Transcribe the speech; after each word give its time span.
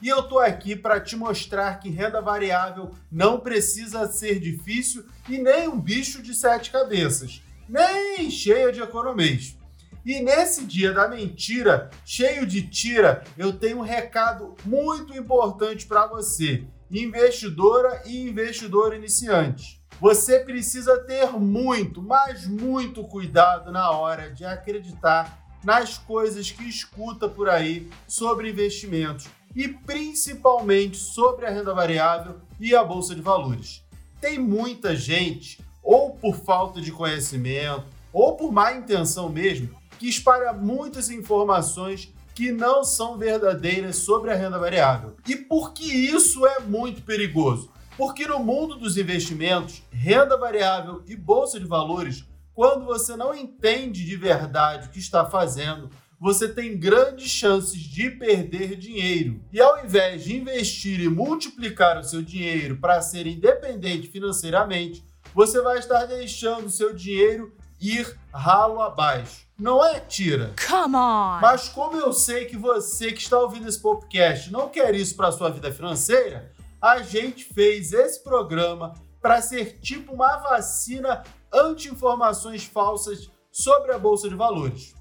E 0.00 0.06
eu 0.08 0.22
tô 0.22 0.38
aqui 0.38 0.76
para 0.76 1.00
te 1.00 1.16
mostrar 1.16 1.80
que 1.80 1.90
renda 1.90 2.20
variável 2.20 2.92
não 3.10 3.40
precisa 3.40 4.06
ser 4.06 4.38
difícil 4.38 5.04
e 5.28 5.38
nem 5.38 5.66
um 5.66 5.80
bicho 5.80 6.22
de 6.22 6.34
sete 6.34 6.70
cabeças, 6.70 7.42
nem 7.68 8.30
cheia 8.30 8.70
de 8.70 8.80
economês. 8.80 9.58
E 10.06 10.20
nesse 10.20 10.64
dia 10.64 10.92
da 10.92 11.08
mentira, 11.08 11.90
cheio 12.04 12.46
de 12.46 12.62
tira, 12.62 13.24
eu 13.36 13.52
tenho 13.52 13.78
um 13.78 13.82
recado 13.82 14.54
muito 14.64 15.12
importante 15.16 15.84
para 15.84 16.06
você, 16.06 16.64
investidora 16.88 18.02
e 18.06 18.28
investidor 18.28 18.94
iniciante. 18.94 19.82
Você 20.00 20.38
precisa 20.38 20.96
ter 20.98 21.32
muito, 21.32 22.00
mas 22.00 22.46
muito 22.46 23.02
cuidado 23.02 23.72
na 23.72 23.90
hora 23.90 24.30
de 24.30 24.44
acreditar 24.44 25.44
nas 25.64 25.98
coisas 25.98 26.52
que 26.52 26.62
escuta 26.68 27.28
por 27.28 27.48
aí 27.48 27.90
sobre 28.06 28.48
investimentos 28.48 29.26
e 29.54 29.68
principalmente 29.68 30.96
sobre 30.96 31.46
a 31.46 31.50
renda 31.50 31.74
variável 31.74 32.36
e 32.60 32.74
a 32.74 32.84
bolsa 32.84 33.14
de 33.14 33.20
valores. 33.20 33.82
Tem 34.20 34.38
muita 34.38 34.96
gente, 34.96 35.60
ou 35.82 36.10
por 36.10 36.36
falta 36.36 36.80
de 36.80 36.92
conhecimento, 36.92 37.84
ou 38.12 38.36
por 38.36 38.52
má 38.52 38.72
intenção 38.72 39.28
mesmo, 39.28 39.70
que 39.98 40.08
espalha 40.08 40.52
muitas 40.52 41.10
informações 41.10 42.12
que 42.34 42.52
não 42.52 42.84
são 42.84 43.18
verdadeiras 43.18 43.96
sobre 43.96 44.30
a 44.30 44.36
renda 44.36 44.58
variável. 44.58 45.16
E 45.26 45.34
por 45.34 45.72
que 45.72 45.84
isso 45.84 46.46
é 46.46 46.60
muito 46.60 47.02
perigoso? 47.02 47.70
Porque 47.96 48.28
no 48.28 48.38
mundo 48.38 48.76
dos 48.76 48.96
investimentos, 48.96 49.82
renda 49.90 50.36
variável 50.36 51.02
e 51.04 51.16
bolsa 51.16 51.58
de 51.58 51.66
valores, 51.66 52.24
quando 52.54 52.84
você 52.84 53.16
não 53.16 53.34
entende 53.34 54.04
de 54.04 54.16
verdade 54.16 54.86
o 54.86 54.90
que 54.90 55.00
está 55.00 55.24
fazendo, 55.24 55.90
você 56.20 56.48
tem 56.48 56.76
grandes 56.76 57.30
chances 57.30 57.78
de 57.78 58.10
perder 58.10 58.76
dinheiro. 58.76 59.40
E 59.52 59.60
ao 59.60 59.84
invés 59.84 60.24
de 60.24 60.36
investir 60.36 61.00
e 61.00 61.08
multiplicar 61.08 61.98
o 61.98 62.04
seu 62.04 62.20
dinheiro 62.22 62.76
para 62.78 63.00
ser 63.00 63.26
independente 63.26 64.08
financeiramente, 64.08 65.04
você 65.34 65.60
vai 65.60 65.78
estar 65.78 66.04
deixando 66.06 66.66
o 66.66 66.70
seu 66.70 66.92
dinheiro 66.94 67.54
ir 67.80 68.18
ralo 68.32 68.80
abaixo. 68.80 69.46
Não 69.58 69.84
é 69.84 70.00
tira. 70.00 70.54
Come 70.68 70.96
on! 70.96 71.38
Mas 71.40 71.68
como 71.68 71.96
eu 71.96 72.12
sei 72.12 72.46
que 72.46 72.56
você 72.56 73.12
que 73.12 73.20
está 73.20 73.38
ouvindo 73.38 73.68
esse 73.68 73.80
podcast 73.80 74.52
não 74.52 74.68
quer 74.68 74.94
isso 74.94 75.16
para 75.16 75.32
sua 75.32 75.50
vida 75.50 75.72
financeira, 75.72 76.52
a 76.80 77.02
gente 77.02 77.44
fez 77.44 77.92
esse 77.92 78.22
programa 78.22 78.94
para 79.20 79.42
ser 79.42 79.78
tipo 79.80 80.12
uma 80.12 80.36
vacina 80.36 81.22
anti-informações 81.52 82.64
falsas 82.64 83.30
sobre 83.50 83.92
a 83.92 83.98
bolsa 83.98 84.28
de 84.28 84.34
valores. 84.34 84.94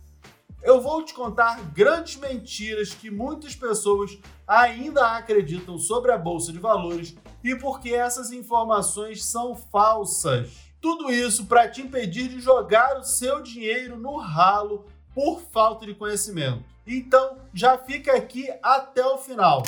Eu 0.63 0.81
vou 0.81 1.03
te 1.03 1.13
contar 1.13 1.61
grandes 1.71 2.15
mentiras 2.15 2.93
que 2.93 3.11
muitas 3.11 3.55
pessoas 3.55 4.17
ainda 4.47 5.15
acreditam 5.15 5.77
sobre 5.77 6.11
a 6.11 6.17
bolsa 6.17 6.51
de 6.51 6.59
valores 6.59 7.15
e 7.43 7.55
porque 7.55 7.93
essas 7.93 8.31
informações 8.31 9.23
são 9.23 9.55
falsas. 9.55 10.49
Tudo 10.81 11.11
isso 11.11 11.45
para 11.45 11.69
te 11.69 11.81
impedir 11.81 12.27
de 12.27 12.39
jogar 12.39 12.97
o 12.97 13.03
seu 13.03 13.41
dinheiro 13.41 13.97
no 13.97 14.17
ralo 14.17 14.85
por 15.13 15.41
falta 15.41 15.85
de 15.85 15.93
conhecimento. 15.93 16.63
Então, 16.85 17.37
já 17.53 17.77
fica 17.77 18.15
aqui 18.15 18.49
até 18.61 19.05
o 19.05 19.17
final. 19.17 19.63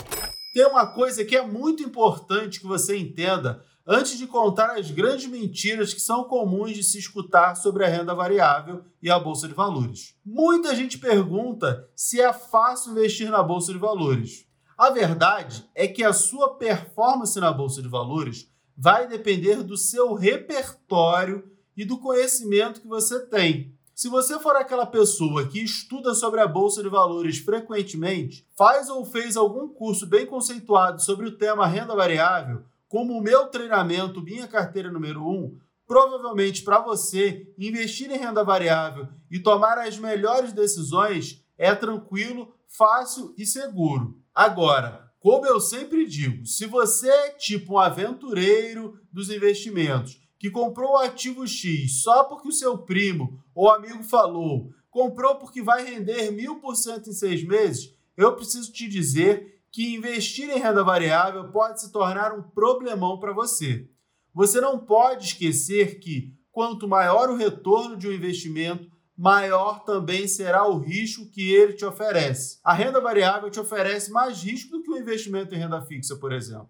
Tem 0.54 0.66
uma 0.66 0.88
coisa 0.88 1.24
que 1.26 1.36
é 1.36 1.42
muito 1.42 1.84
importante 1.84 2.60
que 2.60 2.68
você 2.68 2.98
entenda 2.98 3.64
antes 3.92 4.20
de 4.20 4.28
contar 4.28 4.78
as 4.78 4.92
grandes 4.92 5.26
mentiras 5.26 5.96
que 5.96 6.00
são 6.00 6.24
comuns 6.24 6.74
de 6.74 6.84
se 6.84 7.00
escutar 7.00 7.56
sobre 7.56 7.84
a 7.84 7.88
renda 7.88 8.14
variável 8.14 8.84
e 9.02 9.10
a 9.10 9.18
bolsa 9.18 9.48
de 9.48 9.56
valores. 9.56 10.14
Muita 10.24 10.76
gente 10.76 11.00
pergunta 11.00 11.90
se 11.96 12.22
é 12.22 12.32
fácil 12.32 12.92
investir 12.92 13.32
na 13.32 13.42
bolsa 13.42 13.74
de 13.74 13.80
valores. 13.80 14.46
A 14.78 14.92
verdade 14.92 15.68
é 15.74 15.88
que 15.88 16.04
a 16.04 16.14
sua 16.14 16.54
performance 16.54 17.40
na 17.40 17.52
bolsa 17.52 17.82
de 17.82 17.88
valores 17.88 18.48
vai 18.78 19.08
depender 19.08 19.64
do 19.64 19.76
seu 19.76 20.14
repertório 20.14 21.52
e 21.76 21.84
do 21.84 21.98
conhecimento 21.98 22.82
que 22.82 22.88
você 22.88 23.20
tem. 23.26 23.74
Se 23.96 24.08
você 24.08 24.40
for 24.40 24.56
aquela 24.56 24.86
pessoa 24.86 25.48
que 25.48 25.64
estuda 25.64 26.14
sobre 26.14 26.40
a 26.40 26.48
bolsa 26.48 26.84
de 26.84 26.90
valores 26.90 27.40
frequentemente, 27.40 28.48
faz 28.56 28.88
ou 28.88 29.04
fez 29.04 29.36
algum 29.36 29.68
curso 29.68 30.06
bem 30.06 30.28
conceituado 30.28 31.02
sobre 31.02 31.26
o 31.26 31.36
tema 31.36 31.66
renda 31.66 31.96
variável, 31.96 32.64
como 32.90 33.14
o 33.14 33.22
meu 33.22 33.46
treinamento 33.46 34.22
Minha 34.22 34.48
Carteira 34.48 34.92
Número 34.92 35.22
1, 35.22 35.58
provavelmente 35.88 36.64
para 36.64 36.80
você 36.80 37.54
investir 37.58 38.12
em 38.12 38.18
renda 38.18 38.44
variável 38.44 39.08
e 39.30 39.40
tomar 39.40 39.78
as 39.78 39.98
melhores 39.98 40.52
decisões 40.52 41.46
é 41.58 41.74
tranquilo, 41.74 42.52
fácil 42.68 43.34
e 43.38 43.46
seguro. 43.46 44.20
Agora, 44.34 45.08
como 45.20 45.46
eu 45.46 45.60
sempre 45.60 46.06
digo, 46.06 46.46
se 46.46 46.66
você 46.66 47.10
é 47.10 47.30
tipo 47.30 47.76
um 47.76 47.80
aventureiro 47.80 49.00
dos 49.14 49.30
investimentos 49.30 50.20
que 50.40 50.50
comprou 50.50 50.94
o 50.94 50.98
ativo 50.98 51.46
X 51.46 52.02
só 52.02 52.24
porque 52.24 52.48
o 52.48 52.54
seu 52.54 52.78
primo 52.78 53.44
ou 53.54 53.70
amigo 53.70 54.02
falou, 54.04 54.72
comprou 54.90 55.36
porque 55.36 55.62
vai 55.62 55.86
render 55.86 56.32
mil 56.32 56.60
por 56.60 56.76
cento 56.76 57.10
em 57.10 57.14
seis 57.14 57.44
meses, 57.44 57.94
eu 58.18 58.36
preciso 58.36 58.72
te 58.72 58.88
dizer 58.88 59.59
que 59.72 59.94
investir 59.96 60.50
em 60.50 60.60
renda 60.60 60.84
variável 60.84 61.52
pode 61.52 61.82
se 61.82 61.92
tornar 61.92 62.34
um 62.34 62.42
problemão 62.42 63.20
para 63.20 63.34
você. 63.34 63.88
Você 64.34 64.60
não 64.62 64.80
pode 64.80 65.26
esquecer 65.26 66.00
que 66.00 66.34
quanto 66.52 66.88
maior 66.88 67.30
o 67.30 67.36
retorno 67.36 67.96
de 67.96 68.08
um 68.08 68.12
investimento, 68.12 68.90
maior 69.18 69.84
também 69.84 70.28
será 70.28 70.66
o 70.66 70.78
risco 70.78 71.30
que 71.30 71.54
ele 71.54 71.74
te 71.74 71.84
oferece. 71.84 72.60
A 72.64 72.74
renda 72.74 73.02
variável 73.02 73.50
te 73.50 73.60
oferece 73.60 74.12
mais 74.12 74.42
risco 74.44 74.72
do 74.72 74.82
que 74.82 74.92
o 74.92 74.98
investimento 74.98 75.54
em 75.54 75.58
renda 75.58 75.82
fixa, 75.82 76.16
por 76.16 76.32
exemplo, 76.32 76.70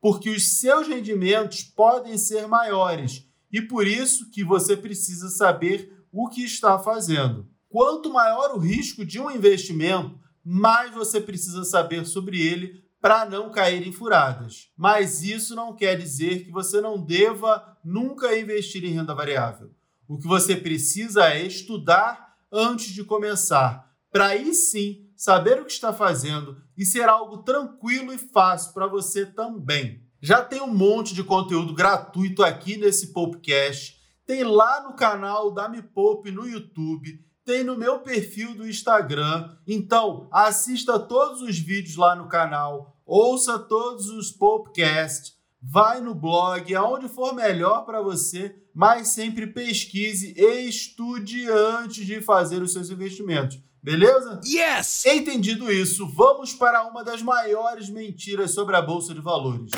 porque 0.00 0.30
os 0.30 0.58
seus 0.58 0.88
rendimentos 0.88 1.62
podem 1.62 2.16
ser 2.16 2.48
maiores 2.48 3.26
e 3.52 3.60
por 3.60 3.86
isso 3.86 4.30
que 4.30 4.42
você 4.42 4.76
precisa 4.76 5.28
saber 5.28 5.92
o 6.10 6.28
que 6.28 6.42
está 6.42 6.78
fazendo. 6.78 7.46
Quanto 7.68 8.12
maior 8.12 8.54
o 8.54 8.58
risco 8.58 9.04
de 9.04 9.20
um 9.20 9.30
investimento, 9.30 10.18
mais 10.52 10.92
você 10.92 11.20
precisa 11.20 11.62
saber 11.62 12.04
sobre 12.04 12.44
ele 12.44 12.82
para 13.00 13.24
não 13.24 13.52
cair 13.52 13.86
em 13.86 13.92
furadas. 13.92 14.68
Mas 14.76 15.22
isso 15.22 15.54
não 15.54 15.76
quer 15.76 15.96
dizer 15.96 16.44
que 16.44 16.50
você 16.50 16.80
não 16.80 17.00
deva 17.00 17.78
nunca 17.84 18.36
investir 18.36 18.84
em 18.84 18.90
renda 18.90 19.14
variável. 19.14 19.70
O 20.08 20.18
que 20.18 20.26
você 20.26 20.56
precisa 20.56 21.26
é 21.26 21.46
estudar 21.46 22.34
antes 22.50 22.92
de 22.92 23.04
começar, 23.04 23.94
para 24.10 24.26
aí 24.26 24.52
sim 24.52 25.08
saber 25.16 25.60
o 25.60 25.64
que 25.64 25.70
está 25.70 25.92
fazendo 25.92 26.60
e 26.76 26.84
ser 26.84 27.08
algo 27.08 27.44
tranquilo 27.44 28.12
e 28.12 28.18
fácil 28.18 28.74
para 28.74 28.88
você 28.88 29.24
também. 29.24 30.02
Já 30.20 30.42
tem 30.42 30.60
um 30.60 30.74
monte 30.74 31.14
de 31.14 31.22
conteúdo 31.22 31.72
gratuito 31.72 32.42
aqui 32.42 32.76
nesse 32.76 33.12
podcast. 33.12 34.00
Tem 34.26 34.42
lá 34.42 34.82
no 34.82 34.94
canal 34.94 35.52
da 35.52 35.68
Me 35.68 35.80
Poupe 35.80 36.32
no 36.32 36.44
YouTube, 36.44 37.24
tem 37.50 37.64
no 37.64 37.76
meu 37.76 37.98
perfil 37.98 38.54
do 38.54 38.68
Instagram. 38.68 39.50
Então, 39.66 40.28
assista 40.30 41.00
todos 41.00 41.42
os 41.42 41.58
vídeos 41.58 41.96
lá 41.96 42.14
no 42.14 42.28
canal, 42.28 42.96
ouça 43.04 43.58
todos 43.58 44.08
os 44.08 44.30
podcasts 44.30 45.40
vai 45.60 46.00
no 46.00 46.14
blog, 46.14 46.72
aonde 46.74 47.08
for 47.08 47.34
melhor 47.34 47.84
para 47.84 48.00
você, 48.00 48.56
mas 48.72 49.08
sempre 49.08 49.48
pesquise 49.48 50.32
e 50.34 50.68
estude 50.68 51.50
antes 51.50 52.06
de 52.06 52.22
fazer 52.22 52.62
os 52.62 52.72
seus 52.72 52.88
investimentos. 52.88 53.58
Beleza? 53.82 54.40
Yes! 54.46 55.04
Entendido 55.04 55.70
isso, 55.70 56.06
vamos 56.06 56.54
para 56.54 56.86
uma 56.86 57.02
das 57.02 57.20
maiores 57.20 57.90
mentiras 57.90 58.52
sobre 58.52 58.76
a 58.76 58.80
bolsa 58.80 59.12
de 59.12 59.20
valores. 59.20 59.72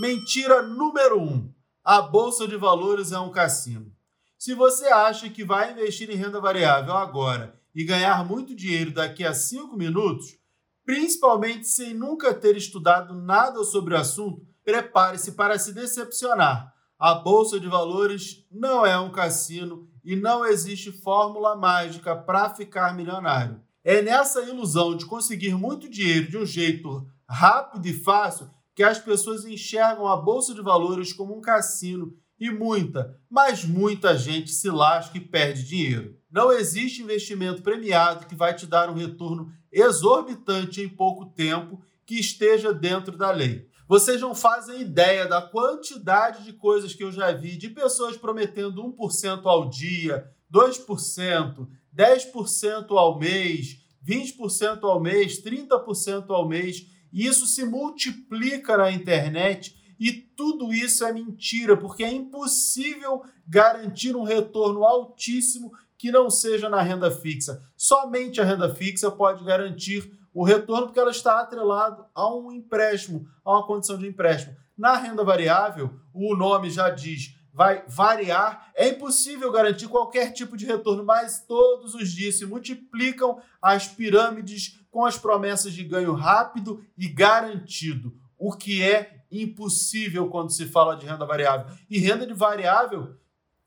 Mentira 0.00 0.60
número 0.60 1.18
1: 1.18 1.24
um, 1.24 1.50
a 1.84 2.02
bolsa 2.02 2.48
de 2.48 2.56
valores 2.56 3.12
é 3.12 3.18
um 3.18 3.30
cassino. 3.30 3.95
Se 4.38 4.54
você 4.54 4.86
acha 4.86 5.30
que 5.30 5.44
vai 5.44 5.72
investir 5.72 6.10
em 6.10 6.14
renda 6.14 6.40
variável 6.40 6.94
agora 6.94 7.58
e 7.74 7.84
ganhar 7.84 8.22
muito 8.24 8.54
dinheiro 8.54 8.90
daqui 8.90 9.24
a 9.24 9.32
5 9.32 9.74
minutos, 9.76 10.36
principalmente 10.84 11.66
sem 11.66 11.94
nunca 11.94 12.34
ter 12.34 12.54
estudado 12.54 13.14
nada 13.14 13.64
sobre 13.64 13.94
o 13.94 13.96
assunto, 13.96 14.46
prepare-se 14.62 15.32
para 15.32 15.58
se 15.58 15.72
decepcionar. 15.72 16.74
A 16.98 17.14
bolsa 17.14 17.58
de 17.58 17.66
valores 17.66 18.46
não 18.50 18.84
é 18.84 18.98
um 18.98 19.10
cassino 19.10 19.88
e 20.04 20.14
não 20.14 20.44
existe 20.44 20.92
fórmula 20.92 21.56
mágica 21.56 22.14
para 22.14 22.54
ficar 22.54 22.94
milionário. 22.94 23.60
É 23.82 24.02
nessa 24.02 24.42
ilusão 24.42 24.96
de 24.96 25.06
conseguir 25.06 25.54
muito 25.54 25.88
dinheiro 25.88 26.30
de 26.30 26.36
um 26.36 26.44
jeito 26.44 27.06
rápido 27.28 27.86
e 27.86 27.92
fácil 27.92 28.50
que 28.74 28.82
as 28.82 28.98
pessoas 28.98 29.46
enxergam 29.46 30.06
a 30.06 30.16
bolsa 30.16 30.54
de 30.54 30.60
valores 30.60 31.12
como 31.12 31.36
um 31.36 31.40
cassino 31.40 32.14
e 32.38 32.50
muita, 32.50 33.18
mas 33.30 33.64
muita 33.64 34.16
gente 34.16 34.50
se 34.50 34.70
lasca 34.70 35.16
e 35.16 35.20
perde 35.20 35.64
dinheiro. 35.64 36.16
Não 36.30 36.52
existe 36.52 37.02
investimento 37.02 37.62
premiado 37.62 38.26
que 38.26 38.34
vai 38.34 38.54
te 38.54 38.66
dar 38.66 38.90
um 38.90 38.94
retorno 38.94 39.50
exorbitante 39.72 40.82
em 40.82 40.88
pouco 40.88 41.26
tempo 41.26 41.80
que 42.04 42.18
esteja 42.18 42.72
dentro 42.72 43.16
da 43.16 43.30
lei. 43.30 43.68
Vocês 43.88 44.20
não 44.20 44.34
fazem 44.34 44.80
ideia 44.80 45.26
da 45.26 45.40
quantidade 45.40 46.44
de 46.44 46.52
coisas 46.52 46.92
que 46.92 47.04
eu 47.04 47.12
já 47.12 47.32
vi 47.32 47.56
de 47.56 47.68
pessoas 47.68 48.16
prometendo 48.16 48.82
1% 48.82 49.42
ao 49.44 49.70
dia, 49.70 50.28
2%, 50.52 51.68
10% 51.94 52.90
ao 52.90 53.18
mês, 53.18 53.78
20% 54.04 54.82
ao 54.82 55.00
mês, 55.00 55.42
30% 55.42 56.30
ao 56.30 56.48
mês. 56.48 56.86
E 57.12 57.26
isso 57.26 57.46
se 57.46 57.64
multiplica 57.64 58.76
na 58.76 58.90
internet 58.90 59.75
e 59.98 60.12
tudo 60.12 60.72
isso 60.72 61.04
é 61.04 61.12
mentira, 61.12 61.76
porque 61.76 62.04
é 62.04 62.12
impossível 62.12 63.22
garantir 63.46 64.14
um 64.16 64.22
retorno 64.22 64.84
altíssimo 64.84 65.72
que 65.98 66.12
não 66.12 66.28
seja 66.28 66.68
na 66.68 66.82
renda 66.82 67.10
fixa. 67.10 67.62
Somente 67.76 68.40
a 68.40 68.44
renda 68.44 68.74
fixa 68.74 69.10
pode 69.10 69.44
garantir 69.44 70.12
o 70.34 70.44
retorno 70.44 70.86
porque 70.86 71.00
ela 71.00 71.10
está 71.10 71.40
atrelado 71.40 72.04
a 72.14 72.34
um 72.34 72.52
empréstimo, 72.52 73.26
a 73.44 73.52
uma 73.52 73.66
condição 73.66 73.96
de 73.96 74.06
empréstimo. 74.06 74.54
Na 74.76 74.96
renda 74.96 75.24
variável, 75.24 75.98
o 76.12 76.36
nome 76.36 76.68
já 76.68 76.90
diz, 76.90 77.34
vai 77.56 77.82
variar. 77.88 78.70
É 78.74 78.90
impossível 78.90 79.50
garantir 79.50 79.88
qualquer 79.88 80.30
tipo 80.32 80.58
de 80.58 80.66
retorno, 80.66 81.02
mas 81.02 81.40
todos 81.40 81.94
os 81.94 82.10
dias 82.10 82.36
se 82.36 82.44
multiplicam 82.44 83.40
as 83.62 83.88
pirâmides 83.88 84.78
com 84.90 85.06
as 85.06 85.16
promessas 85.16 85.72
de 85.72 85.82
ganho 85.82 86.12
rápido 86.12 86.84
e 86.98 87.08
garantido, 87.08 88.14
o 88.38 88.52
que 88.52 88.82
é 88.82 89.15
impossível 89.42 90.28
quando 90.28 90.50
se 90.50 90.66
fala 90.66 90.96
de 90.96 91.06
renda 91.06 91.24
variável. 91.24 91.66
E 91.88 91.98
renda 91.98 92.26
de 92.26 92.34
variável 92.34 93.16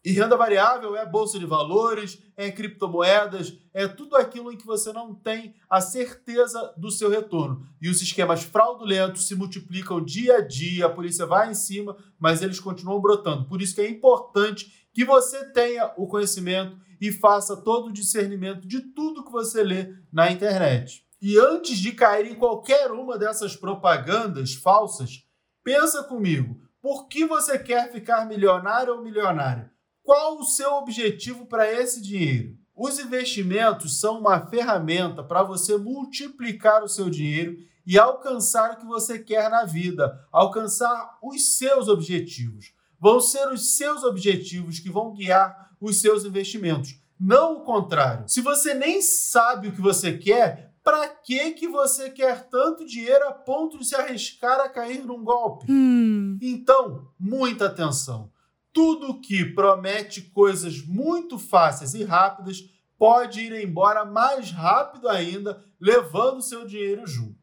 e 0.03 0.11
renda 0.13 0.37
variável 0.37 0.95
é 0.95 1.05
bolsa 1.05 1.37
de 1.37 1.45
valores, 1.45 2.19
é 2.37 2.49
criptomoedas, 2.49 3.57
é 3.73 3.85
tudo 3.85 4.15
aquilo 4.15 4.49
em 4.49 4.55
que 4.55 4.65
você 4.65 4.93
não 4.93 5.13
tem 5.13 5.53
a 5.69 5.81
certeza 5.81 6.73
do 6.77 6.89
seu 6.89 7.09
retorno. 7.09 7.67
E 7.81 7.89
os 7.89 8.01
esquemas 8.01 8.43
fraudulentos 8.43 9.27
se 9.27 9.35
multiplicam 9.35 10.03
dia 10.03 10.37
a 10.37 10.41
dia, 10.41 10.85
a 10.85 10.89
polícia 10.89 11.25
vai 11.25 11.51
em 11.51 11.53
cima, 11.53 11.97
mas 12.17 12.41
eles 12.41 12.61
continuam 12.61 13.01
brotando. 13.01 13.45
Por 13.45 13.61
isso 13.61 13.75
que 13.75 13.81
é 13.81 13.89
importante 13.89 14.87
que 14.93 15.03
você 15.03 15.51
tenha 15.51 15.91
o 15.97 16.07
conhecimento 16.07 16.77
e 17.01 17.11
faça 17.11 17.57
todo 17.57 17.87
o 17.87 17.93
discernimento 17.93 18.65
de 18.65 18.79
tudo 18.79 19.23
que 19.23 19.31
você 19.31 19.63
lê 19.63 19.93
na 20.11 20.31
internet. 20.31 21.05
E 21.21 21.37
antes 21.37 21.77
de 21.77 21.91
cair 21.91 22.25
em 22.25 22.35
qualquer 22.35 22.89
uma 22.91 23.17
dessas 23.17 23.53
propagandas 23.53 24.53
falsas, 24.53 25.25
pensa 25.63 26.03
comigo, 26.03 26.59
por 26.81 27.07
que 27.07 27.25
você 27.25 27.59
quer 27.59 27.91
ficar 27.91 28.25
milionário 28.25 28.95
ou 28.95 29.03
milionário? 29.03 29.69
Qual 30.03 30.39
o 30.39 30.43
seu 30.43 30.73
objetivo 30.73 31.45
para 31.45 31.71
esse 31.71 32.01
dinheiro? 32.01 32.57
Os 32.75 32.97
investimentos 32.97 33.99
são 33.99 34.19
uma 34.19 34.47
ferramenta 34.47 35.21
para 35.21 35.43
você 35.43 35.77
multiplicar 35.77 36.83
o 36.83 36.87
seu 36.87 37.09
dinheiro 37.09 37.57
e 37.85 37.99
alcançar 37.99 38.71
o 38.71 38.77
que 38.77 38.85
você 38.85 39.19
quer 39.19 39.49
na 39.49 39.65
vida, 39.65 40.25
alcançar 40.31 41.17
os 41.21 41.57
seus 41.57 41.87
objetivos. 41.87 42.73
Vão 42.97 43.19
ser 43.19 43.47
os 43.49 43.75
seus 43.75 44.03
objetivos 44.03 44.79
que 44.79 44.89
vão 44.89 45.13
guiar 45.13 45.71
os 45.81 45.99
seus 45.99 46.23
investimentos, 46.23 46.97
não 47.19 47.57
o 47.57 47.63
contrário. 47.63 48.23
Se 48.27 48.41
você 48.41 48.73
nem 48.73 49.01
sabe 49.01 49.67
o 49.67 49.71
que 49.71 49.81
você 49.81 50.17
quer, 50.17 50.68
para 50.89 51.07
que 51.07 51.51
que 51.51 51.67
você 51.67 52.09
quer 52.09 52.49
tanto 52.49 52.83
dinheiro 52.83 53.27
a 53.27 53.31
ponto 53.31 53.77
de 53.77 53.85
se 53.85 53.95
arriscar 53.95 54.59
a 54.59 54.67
cair 54.67 55.05
num 55.05 55.23
golpe? 55.23 55.67
Hum. 55.69 56.39
Então, 56.41 57.07
muita 57.19 57.67
atenção. 57.67 58.31
Tudo 58.73 59.21
que 59.21 59.45
promete 59.45 60.19
coisas 60.19 60.83
muito 60.83 61.37
fáceis 61.37 61.93
e 61.93 62.03
rápidas 62.03 62.63
pode 62.97 63.39
ir 63.39 63.53
embora 63.63 64.03
mais 64.03 64.49
rápido 64.49 65.07
ainda, 65.07 65.63
levando 65.79 66.41
seu 66.41 66.65
dinheiro 66.65 67.05
junto. 67.05 67.37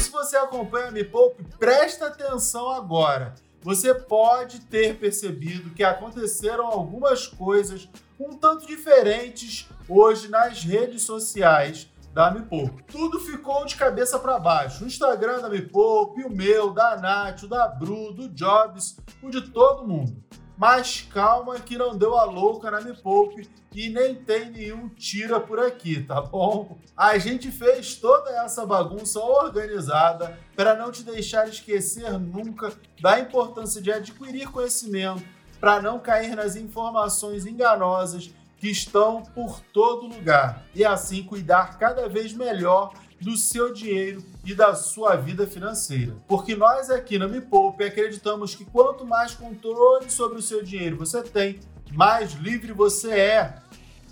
Se 0.00 0.10
você 0.10 0.38
acompanha 0.38 0.88
a 0.88 0.90
Me 0.90 1.04
Poupe, 1.04 1.44
presta 1.58 2.06
atenção 2.06 2.70
agora. 2.70 3.34
Você 3.60 3.94
pode 3.94 4.60
ter 4.60 4.98
percebido 4.98 5.74
que 5.74 5.84
aconteceram 5.84 6.66
algumas 6.66 7.26
coisas 7.26 7.86
um 8.18 8.36
tanto 8.36 8.66
diferentes 8.66 9.68
hoje 9.88 10.28
nas 10.28 10.62
redes 10.62 11.02
sociais 11.02 11.88
da 12.12 12.30
Poupe. 12.30 12.84
Tudo 12.84 13.18
ficou 13.18 13.66
de 13.66 13.74
cabeça 13.74 14.18
para 14.18 14.38
baixo. 14.38 14.84
O 14.84 14.86
Instagram 14.86 15.40
da 15.40 15.50
Poupe, 15.70 16.22
o 16.22 16.30
meu, 16.30 16.72
da 16.72 16.96
Nath, 16.96 17.42
o 17.42 17.48
da 17.48 17.66
Bru, 17.66 18.12
do 18.12 18.28
Jobs, 18.28 18.96
o 19.20 19.28
de 19.28 19.40
todo 19.50 19.86
mundo. 19.86 20.22
Mas 20.56 21.02
calma 21.12 21.58
que 21.58 21.76
não 21.76 21.98
deu 21.98 22.16
a 22.16 22.24
louca 22.24 22.70
na 22.70 22.80
Me 22.80 22.94
Poupe 22.94 23.50
e 23.74 23.88
nem 23.88 24.14
tem 24.14 24.50
nenhum 24.50 24.88
tira 24.88 25.40
por 25.40 25.58
aqui, 25.58 26.00
tá 26.00 26.20
bom? 26.20 26.78
A 26.96 27.18
gente 27.18 27.50
fez 27.50 27.96
toda 27.96 28.30
essa 28.30 28.64
bagunça 28.64 29.18
organizada 29.18 30.38
para 30.54 30.76
não 30.76 30.92
te 30.92 31.02
deixar 31.02 31.48
esquecer 31.48 32.12
nunca 32.20 32.72
da 33.02 33.18
importância 33.18 33.82
de 33.82 33.90
adquirir 33.90 34.48
conhecimento, 34.52 35.24
para 35.64 35.80
não 35.80 35.98
cair 35.98 36.36
nas 36.36 36.56
informações 36.56 37.46
enganosas 37.46 38.30
que 38.58 38.68
estão 38.68 39.22
por 39.22 39.60
todo 39.72 40.06
lugar 40.06 40.62
e 40.74 40.84
assim 40.84 41.22
cuidar 41.22 41.78
cada 41.78 42.06
vez 42.06 42.34
melhor 42.34 42.92
do 43.18 43.34
seu 43.34 43.72
dinheiro 43.72 44.22
e 44.44 44.54
da 44.54 44.74
sua 44.74 45.16
vida 45.16 45.46
financeira. 45.46 46.14
Porque 46.28 46.54
nós 46.54 46.90
aqui 46.90 47.18
na 47.18 47.26
Me 47.26 47.40
Poupe 47.40 47.82
acreditamos 47.82 48.54
que 48.54 48.66
quanto 48.66 49.06
mais 49.06 49.32
controle 49.32 50.10
sobre 50.10 50.36
o 50.36 50.42
seu 50.42 50.62
dinheiro 50.62 50.98
você 50.98 51.22
tem, 51.22 51.58
mais 51.94 52.32
livre 52.32 52.70
você 52.74 53.12
é. 53.12 53.54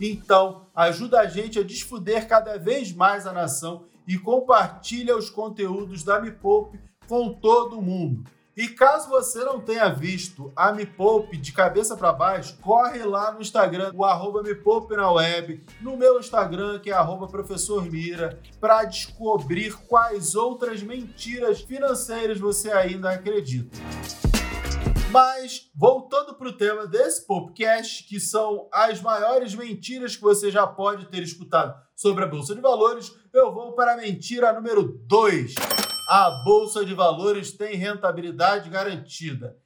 Então, 0.01 0.69
ajuda 0.75 1.21
a 1.21 1.27
gente 1.27 1.59
a 1.59 1.63
desfuder 1.63 2.27
cada 2.27 2.57
vez 2.57 2.95
mais 2.95 3.27
a 3.27 3.33
nação 3.33 3.85
e 4.09 4.17
compartilha 4.17 5.15
os 5.15 5.29
conteúdos 5.29 6.03
da 6.03 6.19
Me 6.19 6.31
Poupe 6.31 6.81
com 7.07 7.31
todo 7.35 7.83
mundo. 7.83 8.25
E 8.55 8.69
caso 8.69 9.09
você 9.09 9.43
não 9.45 9.59
tenha 9.59 9.89
visto 9.89 10.53
a 10.55 10.73
Me 10.73 10.85
Poupe 10.85 11.39
de 11.39 11.53
cabeça 11.53 11.97
para 11.97 12.13
baixo, 12.13 12.59
corre 12.61 13.03
lá 13.03 13.33
no 13.33 13.41
Instagram, 13.41 13.93
o 13.95 14.05
arroba 14.05 14.43
Me 14.43 14.55
Poupe 14.55 14.95
na 14.95 15.11
web, 15.11 15.65
no 15.81 15.97
meu 15.97 16.21
Instagram, 16.21 16.79
que 16.79 16.91
é 16.91 16.93
arroba 16.93 17.27
professor 17.27 17.83
Mira, 17.91 18.39
para 18.61 18.85
descobrir 18.85 19.75
quais 19.89 20.35
outras 20.35 20.83
mentiras 20.83 21.63
financeiras 21.63 22.39
você 22.39 22.71
ainda 22.71 23.11
acredita. 23.11 23.79
Mas, 25.11 25.71
voltando 25.75 26.35
para 26.35 26.49
o 26.49 26.53
tema 26.53 26.87
desse 26.87 27.27
podcast, 27.27 28.05
que 28.05 28.21
são 28.21 28.69
as 28.71 29.01
maiores 29.01 29.55
mentiras 29.55 30.15
que 30.15 30.23
você 30.23 30.51
já 30.51 30.67
pode 30.67 31.07
ter 31.07 31.23
escutado 31.23 31.75
sobre 31.97 32.25
a 32.25 32.27
Bolsa 32.27 32.55
de 32.55 32.61
Valores, 32.61 33.15
eu 33.33 33.53
vou 33.53 33.73
para 33.73 33.95
a 33.95 33.97
mentira 33.97 34.53
número 34.53 34.83
2 35.07 35.55
a 36.15 36.29
bolsa 36.29 36.85
de 36.85 36.93
valores 36.93 37.53
tem 37.53 37.75
rentabilidade 37.75 38.69
garantida. 38.69 39.57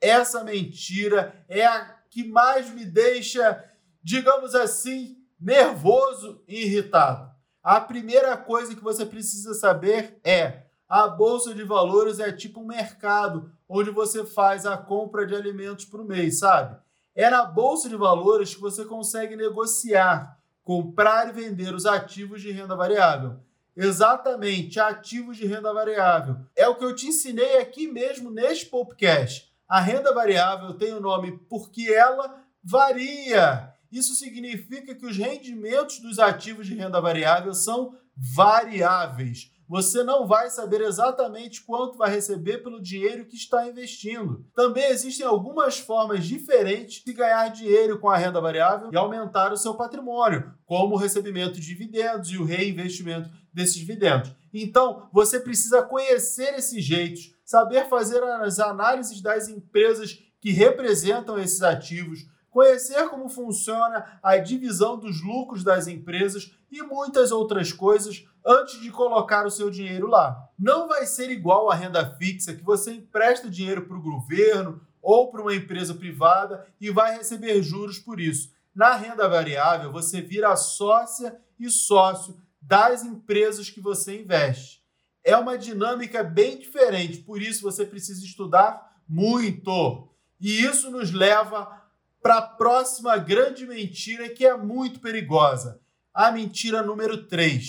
Essa 0.00 0.44
mentira 0.44 1.44
é 1.48 1.66
a 1.66 1.96
que 2.08 2.22
mais 2.22 2.70
me 2.70 2.84
deixa, 2.84 3.64
digamos 4.04 4.54
assim, 4.54 5.16
nervoso 5.40 6.44
e 6.46 6.62
irritado. 6.62 7.28
A 7.60 7.80
primeira 7.80 8.36
coisa 8.36 8.72
que 8.72 8.84
você 8.84 9.04
precisa 9.04 9.52
saber 9.52 10.20
é: 10.22 10.66
a 10.88 11.08
bolsa 11.08 11.52
de 11.52 11.64
valores 11.64 12.20
é 12.20 12.30
tipo 12.30 12.60
um 12.60 12.66
mercado 12.66 13.50
onde 13.68 13.90
você 13.90 14.24
faz 14.24 14.64
a 14.64 14.76
compra 14.76 15.26
de 15.26 15.34
alimentos 15.34 15.86
por 15.86 16.04
mês, 16.04 16.38
sabe? 16.38 16.78
É 17.16 17.28
na 17.28 17.44
bolsa 17.44 17.88
de 17.88 17.96
valores 17.96 18.54
que 18.54 18.60
você 18.60 18.84
consegue 18.84 19.34
negociar, 19.34 20.38
comprar 20.62 21.30
e 21.30 21.32
vender 21.32 21.74
os 21.74 21.84
ativos 21.84 22.40
de 22.40 22.52
renda 22.52 22.76
variável. 22.76 23.40
Exatamente, 23.76 24.80
ativos 24.80 25.36
de 25.36 25.46
renda 25.46 25.72
variável. 25.72 26.36
É 26.56 26.66
o 26.66 26.74
que 26.76 26.84
eu 26.84 26.94
te 26.94 27.08
ensinei 27.08 27.58
aqui 27.58 27.86
mesmo 27.86 28.30
neste 28.30 28.66
podcast. 28.66 29.52
A 29.68 29.80
renda 29.80 30.14
variável 30.14 30.72
tem 30.74 30.94
o 30.94 31.00
nome 31.00 31.38
porque 31.48 31.92
ela 31.92 32.42
varia. 32.64 33.74
Isso 33.92 34.14
significa 34.14 34.94
que 34.94 35.04
os 35.04 35.16
rendimentos 35.16 36.00
dos 36.00 36.18
ativos 36.18 36.66
de 36.66 36.74
renda 36.74 37.00
variável 37.00 37.52
são 37.52 37.96
variáveis. 38.16 39.52
Você 39.68 40.04
não 40.04 40.26
vai 40.26 40.48
saber 40.48 40.80
exatamente 40.80 41.62
quanto 41.62 41.98
vai 41.98 42.10
receber 42.10 42.58
pelo 42.58 42.80
dinheiro 42.80 43.26
que 43.26 43.34
está 43.34 43.66
investindo. 43.66 44.44
Também 44.54 44.84
existem 44.84 45.26
algumas 45.26 45.78
formas 45.78 46.24
diferentes 46.24 47.02
de 47.04 47.12
ganhar 47.12 47.48
dinheiro 47.48 47.98
com 47.98 48.08
a 48.08 48.16
renda 48.16 48.40
variável 48.40 48.90
e 48.92 48.96
aumentar 48.96 49.52
o 49.52 49.56
seu 49.56 49.74
patrimônio, 49.74 50.52
como 50.64 50.94
o 50.94 50.98
recebimento 50.98 51.54
de 51.54 51.66
dividendos 51.66 52.30
e 52.30 52.38
o 52.38 52.44
reinvestimento 52.44 53.28
desses 53.52 53.74
dividendos. 53.74 54.30
Então, 54.54 55.08
você 55.12 55.40
precisa 55.40 55.82
conhecer 55.82 56.54
esses 56.54 56.84
jeitos, 56.84 57.34
saber 57.44 57.88
fazer 57.88 58.22
as 58.22 58.60
análises 58.60 59.20
das 59.20 59.48
empresas 59.48 60.18
que 60.40 60.52
representam 60.52 61.38
esses 61.38 61.62
ativos, 61.62 62.20
conhecer 62.56 63.10
como 63.10 63.28
funciona 63.28 64.18
a 64.22 64.38
divisão 64.38 64.98
dos 64.98 65.22
lucros 65.22 65.62
das 65.62 65.86
empresas 65.86 66.56
e 66.72 66.80
muitas 66.80 67.30
outras 67.30 67.70
coisas 67.70 68.26
antes 68.42 68.80
de 68.80 68.90
colocar 68.90 69.44
o 69.44 69.50
seu 69.50 69.68
dinheiro 69.68 70.06
lá. 70.06 70.48
Não 70.58 70.88
vai 70.88 71.04
ser 71.04 71.30
igual 71.30 71.70
à 71.70 71.74
renda 71.74 72.16
fixa 72.16 72.54
que 72.54 72.64
você 72.64 72.92
empresta 72.92 73.50
dinheiro 73.50 73.82
para 73.82 73.98
o 73.98 74.00
governo 74.00 74.80
ou 75.02 75.30
para 75.30 75.42
uma 75.42 75.54
empresa 75.54 75.92
privada 75.92 76.66
e 76.80 76.90
vai 76.90 77.18
receber 77.18 77.62
juros 77.62 77.98
por 77.98 78.18
isso. 78.18 78.50
Na 78.74 78.94
renda 78.96 79.28
variável, 79.28 79.92
você 79.92 80.22
vira 80.22 80.56
sócia 80.56 81.38
e 81.60 81.68
sócio 81.68 82.40
das 82.58 83.04
empresas 83.04 83.68
que 83.68 83.82
você 83.82 84.22
investe. 84.22 84.82
É 85.22 85.36
uma 85.36 85.58
dinâmica 85.58 86.24
bem 86.24 86.58
diferente, 86.58 87.18
por 87.18 87.42
isso 87.42 87.60
você 87.60 87.84
precisa 87.84 88.24
estudar 88.24 89.02
muito. 89.06 90.08
E 90.40 90.64
isso 90.64 90.90
nos 90.90 91.12
leva 91.12 91.85
para 92.26 92.38
a 92.38 92.42
próxima 92.42 93.16
grande 93.18 93.64
mentira 93.64 94.28
que 94.28 94.44
é 94.44 94.56
muito 94.56 94.98
perigosa. 94.98 95.80
A 96.12 96.32
mentira 96.32 96.82
número 96.82 97.28
3. 97.28 97.68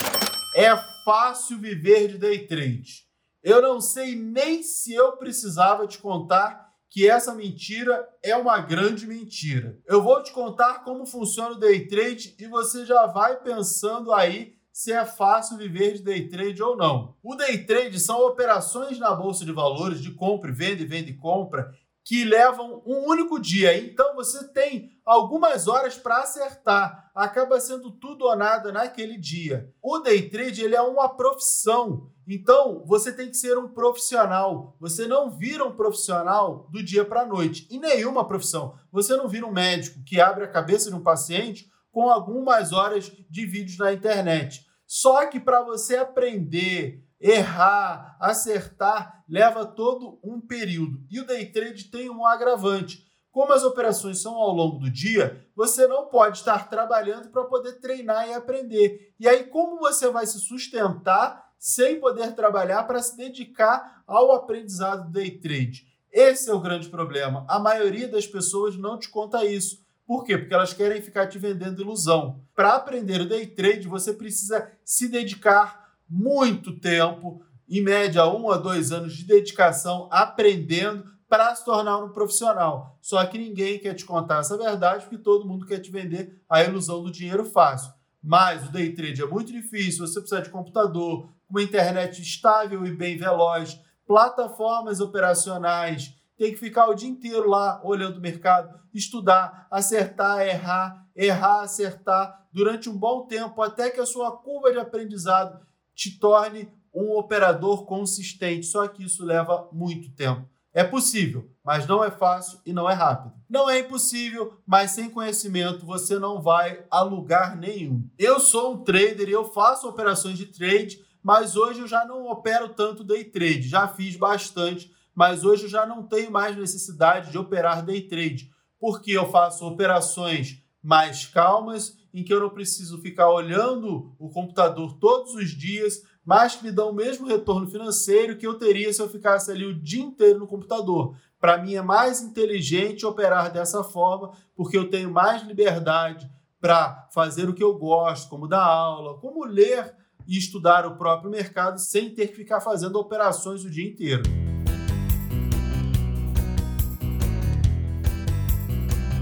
É 0.55 0.75
fácil 1.05 1.59
viver 1.59 2.07
de 2.07 2.17
day 2.17 2.47
trade. 2.47 3.05
Eu 3.43 3.61
não 3.61 3.79
sei 3.79 4.15
nem 4.15 4.63
se 4.63 4.95
eu 4.95 5.11
precisava 5.11 5.85
te 5.85 5.99
contar 5.99 6.73
que 6.89 7.07
essa 7.07 7.35
mentira 7.35 8.03
é 8.23 8.35
uma 8.35 8.59
grande 8.59 9.05
mentira. 9.05 9.77
Eu 9.85 10.01
vou 10.01 10.23
te 10.23 10.31
contar 10.31 10.83
como 10.83 11.05
funciona 11.05 11.51
o 11.51 11.59
day 11.59 11.87
trade 11.87 12.33
e 12.39 12.47
você 12.47 12.83
já 12.83 13.05
vai 13.05 13.39
pensando 13.39 14.11
aí 14.11 14.55
se 14.73 14.91
é 14.91 15.05
fácil 15.05 15.57
viver 15.57 15.93
de 15.93 16.03
day 16.03 16.29
trade 16.29 16.63
ou 16.63 16.75
não. 16.75 17.15
O 17.21 17.35
day 17.35 17.63
trade 17.63 17.99
são 17.99 18.25
operações 18.25 18.97
na 18.97 19.13
bolsa 19.13 19.45
de 19.45 19.51
valores 19.51 20.01
de 20.01 20.13
compra 20.13 20.49
e 20.49 20.53
venda 20.53 20.81
e 20.81 20.85
venda 20.87 21.11
e 21.11 21.15
compra 21.15 21.71
que 22.07 22.23
levam 22.23 22.81
um 22.85 23.05
único 23.05 23.37
dia. 23.37 23.77
Então 23.77 24.15
você 24.15 24.47
tem 24.53 24.91
algumas 25.05 25.67
horas 25.67 25.97
para 25.97 26.19
acertar. 26.19 27.11
Acaba 27.13 27.59
sendo 27.59 27.91
tudo 27.91 28.23
ou 28.23 28.33
nada 28.33 28.71
naquele 28.71 29.17
dia. 29.17 29.69
O 29.83 29.99
day 29.99 30.29
trade 30.29 30.63
ele 30.63 30.73
é 30.73 30.81
uma 30.81 31.09
profissão. 31.09 32.09
Então 32.25 32.81
você 32.85 33.11
tem 33.11 33.29
que 33.29 33.35
ser 33.35 33.57
um 33.57 33.67
profissional. 33.67 34.77
Você 34.79 35.05
não 35.05 35.29
vira 35.29 35.65
um 35.65 35.75
profissional 35.75 36.69
do 36.71 36.81
dia 36.81 37.03
para 37.03 37.23
a 37.23 37.25
noite. 37.25 37.67
Em 37.69 37.77
nenhuma 37.77 38.25
profissão. 38.25 38.79
Você 38.89 39.17
não 39.17 39.27
vira 39.27 39.45
um 39.45 39.51
médico 39.51 40.01
que 40.05 40.21
abre 40.21 40.45
a 40.45 40.51
cabeça 40.51 40.89
de 40.89 40.95
um 40.95 41.03
paciente 41.03 41.69
com 41.91 42.09
algumas 42.09 42.71
horas 42.71 43.11
de 43.29 43.45
vídeos 43.45 43.77
na 43.79 43.91
internet. 43.91 44.65
Só 44.85 45.25
que 45.25 45.41
para 45.41 45.61
você 45.61 45.97
aprender 45.97 47.05
errar, 47.19 48.15
acertar, 48.19 49.23
leva 49.27 49.65
todo 49.65 50.19
um 50.23 50.39
período. 50.39 50.99
E 51.09 51.19
o 51.19 51.25
day 51.25 51.45
trade 51.51 51.85
tem 51.85 52.09
um 52.09 52.25
agravante. 52.25 53.05
Como 53.31 53.53
as 53.53 53.63
operações 53.63 54.19
são 54.19 54.35
ao 54.35 54.51
longo 54.51 54.79
do 54.79 54.89
dia, 54.89 55.45
você 55.55 55.87
não 55.87 56.07
pode 56.07 56.39
estar 56.39 56.69
trabalhando 56.69 57.29
para 57.29 57.43
poder 57.43 57.73
treinar 57.73 58.27
e 58.27 58.33
aprender. 58.33 59.13
E 59.19 59.27
aí, 59.27 59.43
como 59.43 59.77
você 59.77 60.09
vai 60.09 60.25
se 60.25 60.39
sustentar 60.39 61.45
sem 61.59 61.99
poder 61.99 62.33
trabalhar 62.33 62.83
para 62.83 63.01
se 63.01 63.15
dedicar 63.15 64.03
ao 64.07 64.31
aprendizado 64.31 65.05
do 65.05 65.11
day 65.11 65.31
trade? 65.31 65.85
Esse 66.11 66.49
é 66.49 66.53
o 66.53 66.59
grande 66.59 66.89
problema. 66.89 67.45
A 67.47 67.59
maioria 67.59 68.07
das 68.07 68.25
pessoas 68.25 68.75
não 68.75 68.97
te 68.97 69.09
conta 69.09 69.45
isso. 69.45 69.85
Por 70.05 70.23
quê? 70.23 70.37
Porque 70.37 70.53
elas 70.53 70.73
querem 70.73 71.01
ficar 71.01 71.27
te 71.27 71.37
vendendo 71.37 71.81
ilusão. 71.81 72.41
Para 72.55 72.75
aprender 72.75 73.21
o 73.21 73.27
day 73.27 73.45
trade, 73.45 73.87
você 73.87 74.13
precisa 74.13 74.71
se 74.83 75.09
dedicar 75.09 75.86
muito 76.09 76.79
tempo, 76.79 77.41
em 77.69 77.81
média 77.81 78.25
um 78.27 78.49
a 78.49 78.57
dois 78.57 78.91
anos 78.91 79.15
de 79.15 79.25
dedicação 79.25 80.07
aprendendo 80.11 81.03
para 81.27 81.53
se 81.53 81.65
tornar 81.65 81.97
um 81.97 82.13
profissional. 82.13 82.97
Só 83.01 83.23
que 83.25 83.37
ninguém 83.37 83.79
quer 83.79 83.93
te 83.93 84.05
contar 84.05 84.39
essa 84.39 84.57
verdade 84.57 85.03
porque 85.03 85.17
todo 85.17 85.47
mundo 85.47 85.65
quer 85.65 85.79
te 85.79 85.91
vender 85.91 86.41
a 86.49 86.63
ilusão 86.63 87.03
do 87.03 87.11
dinheiro 87.11 87.43
fácil. 87.43 87.91
Mas 88.23 88.67
o 88.67 88.71
day 88.71 88.93
trade 88.93 89.21
é 89.21 89.25
muito 89.25 89.51
difícil, 89.51 90.07
você 90.07 90.19
precisa 90.19 90.41
de 90.41 90.49
computador, 90.49 91.29
uma 91.49 91.61
internet 91.61 92.21
estável 92.21 92.85
e 92.85 92.95
bem 92.95 93.17
veloz, 93.17 93.79
plataformas 94.05 94.99
operacionais, 94.99 96.13
tem 96.37 96.51
que 96.51 96.57
ficar 96.57 96.87
o 96.87 96.93
dia 96.93 97.09
inteiro 97.09 97.49
lá 97.49 97.81
olhando 97.83 98.17
o 98.17 98.21
mercado, 98.21 98.79
estudar, 98.93 99.67
acertar, 99.71 100.41
errar, 100.45 101.05
errar, 101.15 101.61
acertar 101.61 102.47
durante 102.53 102.89
um 102.89 102.97
bom 102.97 103.25
tempo 103.25 103.61
até 103.61 103.89
que 103.89 103.99
a 103.99 104.05
sua 104.05 104.37
curva 104.37 104.71
de 104.71 104.79
aprendizado 104.79 105.59
te 105.97 106.11
torne 106.19 106.71
um 106.93 107.17
operador 107.17 107.85
consistente. 107.85 108.67
Só 108.67 108.87
que 108.87 109.03
isso 109.03 109.25
leva 109.25 109.67
muito 109.73 110.11
tempo. 110.11 110.47
É 110.71 110.83
possível, 110.83 111.49
mas 111.65 111.87
não 111.87 112.03
é 112.03 112.11
fácil 112.11 112.59
e 112.63 112.71
não 112.71 112.87
é 112.87 112.93
rápido. 112.93 113.33
Não 113.49 113.67
é 113.67 113.79
impossível, 113.79 114.61
mas 114.65 114.91
sem 114.91 115.09
conhecimento 115.09 115.87
você 115.87 116.19
não 116.19 116.39
vai 116.39 116.85
a 116.91 117.01
lugar 117.01 117.57
nenhum. 117.57 118.07
Eu 118.15 118.39
sou 118.39 118.73
um 118.73 118.83
trader 118.83 119.27
e 119.27 119.31
eu 119.31 119.51
faço 119.51 119.89
operações 119.89 120.37
de 120.37 120.45
trade, 120.45 121.03
mas 121.23 121.55
hoje 121.55 121.79
eu 121.79 121.87
já 121.87 122.05
não 122.05 122.27
opero 122.27 122.69
tanto 122.69 123.03
day 123.03 123.23
trade. 123.23 123.67
Já 123.67 123.87
fiz 123.87 124.15
bastante, 124.15 124.93
mas 125.15 125.43
hoje 125.43 125.63
eu 125.63 125.69
já 125.69 125.83
não 125.83 126.03
tenho 126.03 126.29
mais 126.29 126.55
necessidade 126.55 127.31
de 127.31 127.39
operar 127.39 127.83
day 127.83 128.01
trade, 128.01 128.51
porque 128.79 129.13
eu 129.13 129.31
faço 129.31 129.65
operações 129.65 130.61
mais 130.83 131.25
calmas 131.25 131.96
em 132.13 132.23
que 132.23 132.33
eu 132.33 132.39
não 132.39 132.49
preciso 132.49 133.01
ficar 133.01 133.29
olhando 133.29 134.13
o 134.17 134.29
computador 134.29 134.97
todos 134.99 135.33
os 135.33 135.49
dias, 135.51 136.01
mas 136.25 136.55
que 136.55 136.63
me 136.63 136.71
dão 136.71 136.89
o 136.89 136.95
mesmo 136.95 137.27
retorno 137.27 137.67
financeiro 137.67 138.37
que 138.37 138.45
eu 138.45 138.55
teria 138.55 138.91
se 138.91 139.01
eu 139.01 139.09
ficasse 139.09 139.51
ali 139.51 139.65
o 139.65 139.79
dia 139.79 140.03
inteiro 140.03 140.39
no 140.39 140.47
computador. 140.47 141.15
Para 141.39 141.57
mim 141.57 141.75
é 141.75 141.81
mais 141.81 142.21
inteligente 142.21 143.05
operar 143.05 143.51
dessa 143.51 143.83
forma, 143.83 144.31
porque 144.55 144.77
eu 144.77 144.89
tenho 144.89 145.11
mais 145.11 145.43
liberdade 145.43 146.29
para 146.59 147.07
fazer 147.13 147.47
o 147.47 147.53
que 147.53 147.63
eu 147.63 147.77
gosto, 147.77 148.29
como 148.29 148.47
dar 148.47 148.65
aula, 148.65 149.19
como 149.19 149.45
ler 149.45 149.95
e 150.27 150.37
estudar 150.37 150.85
o 150.85 150.97
próprio 150.97 151.31
mercado 151.31 151.79
sem 151.79 152.13
ter 152.13 152.27
que 152.27 152.35
ficar 152.35 152.59
fazendo 152.59 152.99
operações 152.99 153.63
o 153.63 153.69
dia 153.69 153.87
inteiro. 153.87 154.46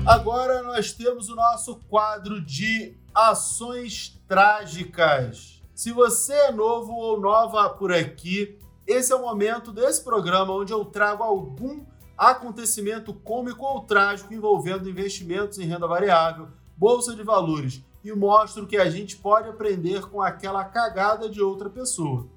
Agora 0.05 0.62
nós 0.62 0.93
temos 0.93 1.29
o 1.29 1.35
nosso 1.35 1.77
quadro 1.89 2.39
de 2.39 2.95
ações 3.12 4.21
trágicas. 4.27 5.63
Se 5.74 5.91
você 5.91 6.31
é 6.31 6.51
novo 6.51 6.93
ou 6.93 7.19
nova 7.19 7.67
por 7.71 7.91
aqui, 7.91 8.55
esse 8.85 9.12
é 9.12 9.15
o 9.15 9.21
momento 9.24 9.71
desse 9.71 10.03
programa 10.03 10.53
onde 10.53 10.71
eu 10.71 10.85
trago 10.85 11.24
algum 11.24 11.83
acontecimento 12.15 13.15
cômico 13.15 13.65
ou 13.65 13.81
trágico 13.81 14.31
envolvendo 14.31 14.88
investimentos 14.88 15.57
em 15.57 15.65
renda 15.65 15.88
variável, 15.88 16.50
bolsa 16.77 17.15
de 17.15 17.24
valores 17.24 17.81
e 18.03 18.12
mostro 18.13 18.67
que 18.67 18.77
a 18.77 18.88
gente 18.88 19.17
pode 19.17 19.50
aprender 19.50 20.03
com 20.03 20.21
aquela 20.21 20.63
cagada 20.65 21.27
de 21.27 21.41
outra 21.41 21.67
pessoa. 21.67 22.27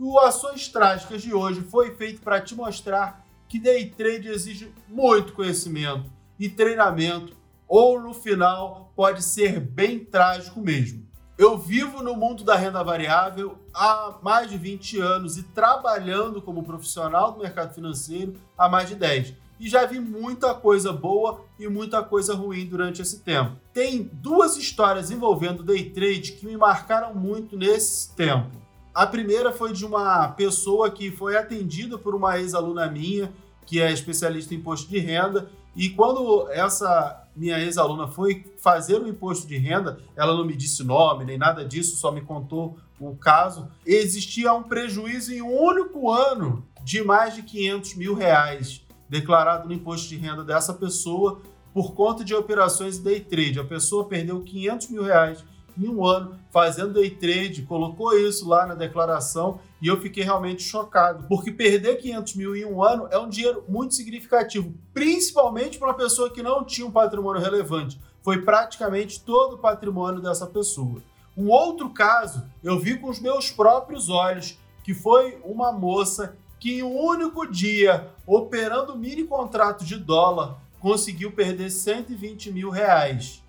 o 0.00 0.18
Ações 0.18 0.66
Trágicas 0.66 1.20
de 1.20 1.34
hoje 1.34 1.60
foi 1.60 1.94
feito 1.94 2.22
para 2.22 2.40
te 2.40 2.54
mostrar 2.54 3.22
que 3.46 3.60
day 3.60 3.90
trade 3.90 4.28
exige 4.28 4.72
muito 4.88 5.34
conhecimento 5.34 6.10
e 6.42 6.48
treinamento, 6.48 7.36
ou 7.68 8.02
no 8.02 8.12
final 8.12 8.92
pode 8.96 9.22
ser 9.22 9.60
bem 9.60 10.00
trágico 10.00 10.60
mesmo. 10.60 11.06
Eu 11.38 11.56
vivo 11.56 12.02
no 12.02 12.16
mundo 12.16 12.42
da 12.42 12.56
renda 12.56 12.82
variável 12.82 13.56
há 13.72 14.18
mais 14.20 14.50
de 14.50 14.58
20 14.58 14.98
anos 14.98 15.38
e 15.38 15.44
trabalhando 15.44 16.42
como 16.42 16.64
profissional 16.64 17.30
do 17.30 17.38
mercado 17.38 17.72
financeiro 17.72 18.34
há 18.58 18.68
mais 18.68 18.88
de 18.88 18.96
10. 18.96 19.34
E 19.60 19.68
já 19.68 19.86
vi 19.86 20.00
muita 20.00 20.52
coisa 20.52 20.92
boa 20.92 21.44
e 21.60 21.68
muita 21.68 22.02
coisa 22.02 22.34
ruim 22.34 22.66
durante 22.66 23.00
esse 23.00 23.20
tempo. 23.20 23.56
Tem 23.72 24.10
duas 24.12 24.56
histórias 24.56 25.12
envolvendo 25.12 25.62
day 25.62 25.90
trade 25.90 26.32
que 26.32 26.44
me 26.44 26.56
marcaram 26.56 27.14
muito 27.14 27.56
nesse 27.56 28.12
tempo. 28.16 28.50
A 28.92 29.06
primeira 29.06 29.52
foi 29.52 29.72
de 29.72 29.86
uma 29.86 30.26
pessoa 30.30 30.90
que 30.90 31.12
foi 31.12 31.36
atendida 31.36 31.96
por 31.96 32.16
uma 32.16 32.36
ex-aluna 32.40 32.90
minha, 32.90 33.32
que 33.64 33.80
é 33.80 33.92
especialista 33.92 34.52
em 34.52 34.58
imposto 34.58 34.90
de 34.90 34.98
renda, 34.98 35.48
e 35.74 35.90
quando 35.90 36.48
essa 36.50 37.26
minha 37.34 37.58
ex-aluna 37.58 38.06
foi 38.06 38.44
fazer 38.58 39.00
o 39.00 39.08
imposto 39.08 39.46
de 39.46 39.56
renda, 39.56 39.98
ela 40.14 40.36
não 40.36 40.44
me 40.44 40.54
disse 40.54 40.84
nome 40.84 41.24
nem 41.24 41.38
nada 41.38 41.64
disso, 41.64 41.96
só 41.96 42.12
me 42.12 42.20
contou 42.20 42.76
o 43.00 43.16
caso. 43.16 43.68
Existia 43.84 44.52
um 44.52 44.62
prejuízo 44.62 45.32
em 45.32 45.40
um 45.42 45.50
único 45.50 46.10
ano 46.10 46.66
de 46.84 47.02
mais 47.02 47.34
de 47.34 47.42
500 47.42 47.94
mil 47.94 48.14
reais 48.14 48.82
declarado 49.08 49.68
no 49.68 49.74
imposto 49.74 50.08
de 50.08 50.16
renda 50.16 50.44
dessa 50.44 50.72
pessoa 50.72 51.40
por 51.72 51.94
conta 51.94 52.24
de 52.24 52.34
operações 52.34 52.98
day 52.98 53.20
trade. 53.20 53.58
A 53.58 53.64
pessoa 53.64 54.06
perdeu 54.06 54.40
500 54.42 54.88
mil 54.90 55.02
reais 55.02 55.44
em 55.76 55.88
um 55.88 56.04
ano 56.04 56.38
fazendo 56.50 56.94
day 56.94 57.10
trade, 57.10 57.62
colocou 57.62 58.16
isso 58.16 58.48
lá 58.48 58.66
na 58.66 58.74
declaração 58.74 59.60
e 59.80 59.88
eu 59.88 60.00
fiquei 60.00 60.22
realmente 60.22 60.62
chocado, 60.62 61.26
porque 61.28 61.50
perder 61.50 61.96
500 61.96 62.34
mil 62.34 62.54
em 62.54 62.64
um 62.64 62.82
ano 62.82 63.08
é 63.10 63.18
um 63.18 63.28
dinheiro 63.28 63.64
muito 63.68 63.94
significativo, 63.94 64.74
principalmente 64.94 65.78
para 65.78 65.88
uma 65.88 65.94
pessoa 65.94 66.30
que 66.30 66.42
não 66.42 66.64
tinha 66.64 66.86
um 66.86 66.90
patrimônio 66.90 67.42
relevante. 67.42 68.00
Foi 68.22 68.42
praticamente 68.42 69.20
todo 69.20 69.54
o 69.54 69.58
patrimônio 69.58 70.20
dessa 70.20 70.46
pessoa. 70.46 71.02
Um 71.36 71.48
outro 71.48 71.90
caso 71.90 72.44
eu 72.62 72.78
vi 72.78 72.98
com 72.98 73.08
os 73.08 73.18
meus 73.18 73.50
próprios 73.50 74.08
olhos, 74.08 74.58
que 74.84 74.94
foi 74.94 75.40
uma 75.44 75.72
moça 75.72 76.36
que 76.60 76.78
em 76.78 76.82
um 76.84 76.96
único 76.96 77.50
dia, 77.50 78.08
operando 78.24 78.96
mini 78.96 79.24
contrato 79.24 79.84
de 79.84 79.96
dólar, 79.96 80.58
conseguiu 80.78 81.32
perder 81.32 81.70
120 81.70 82.52
mil 82.52 82.70
reais. 82.70 83.41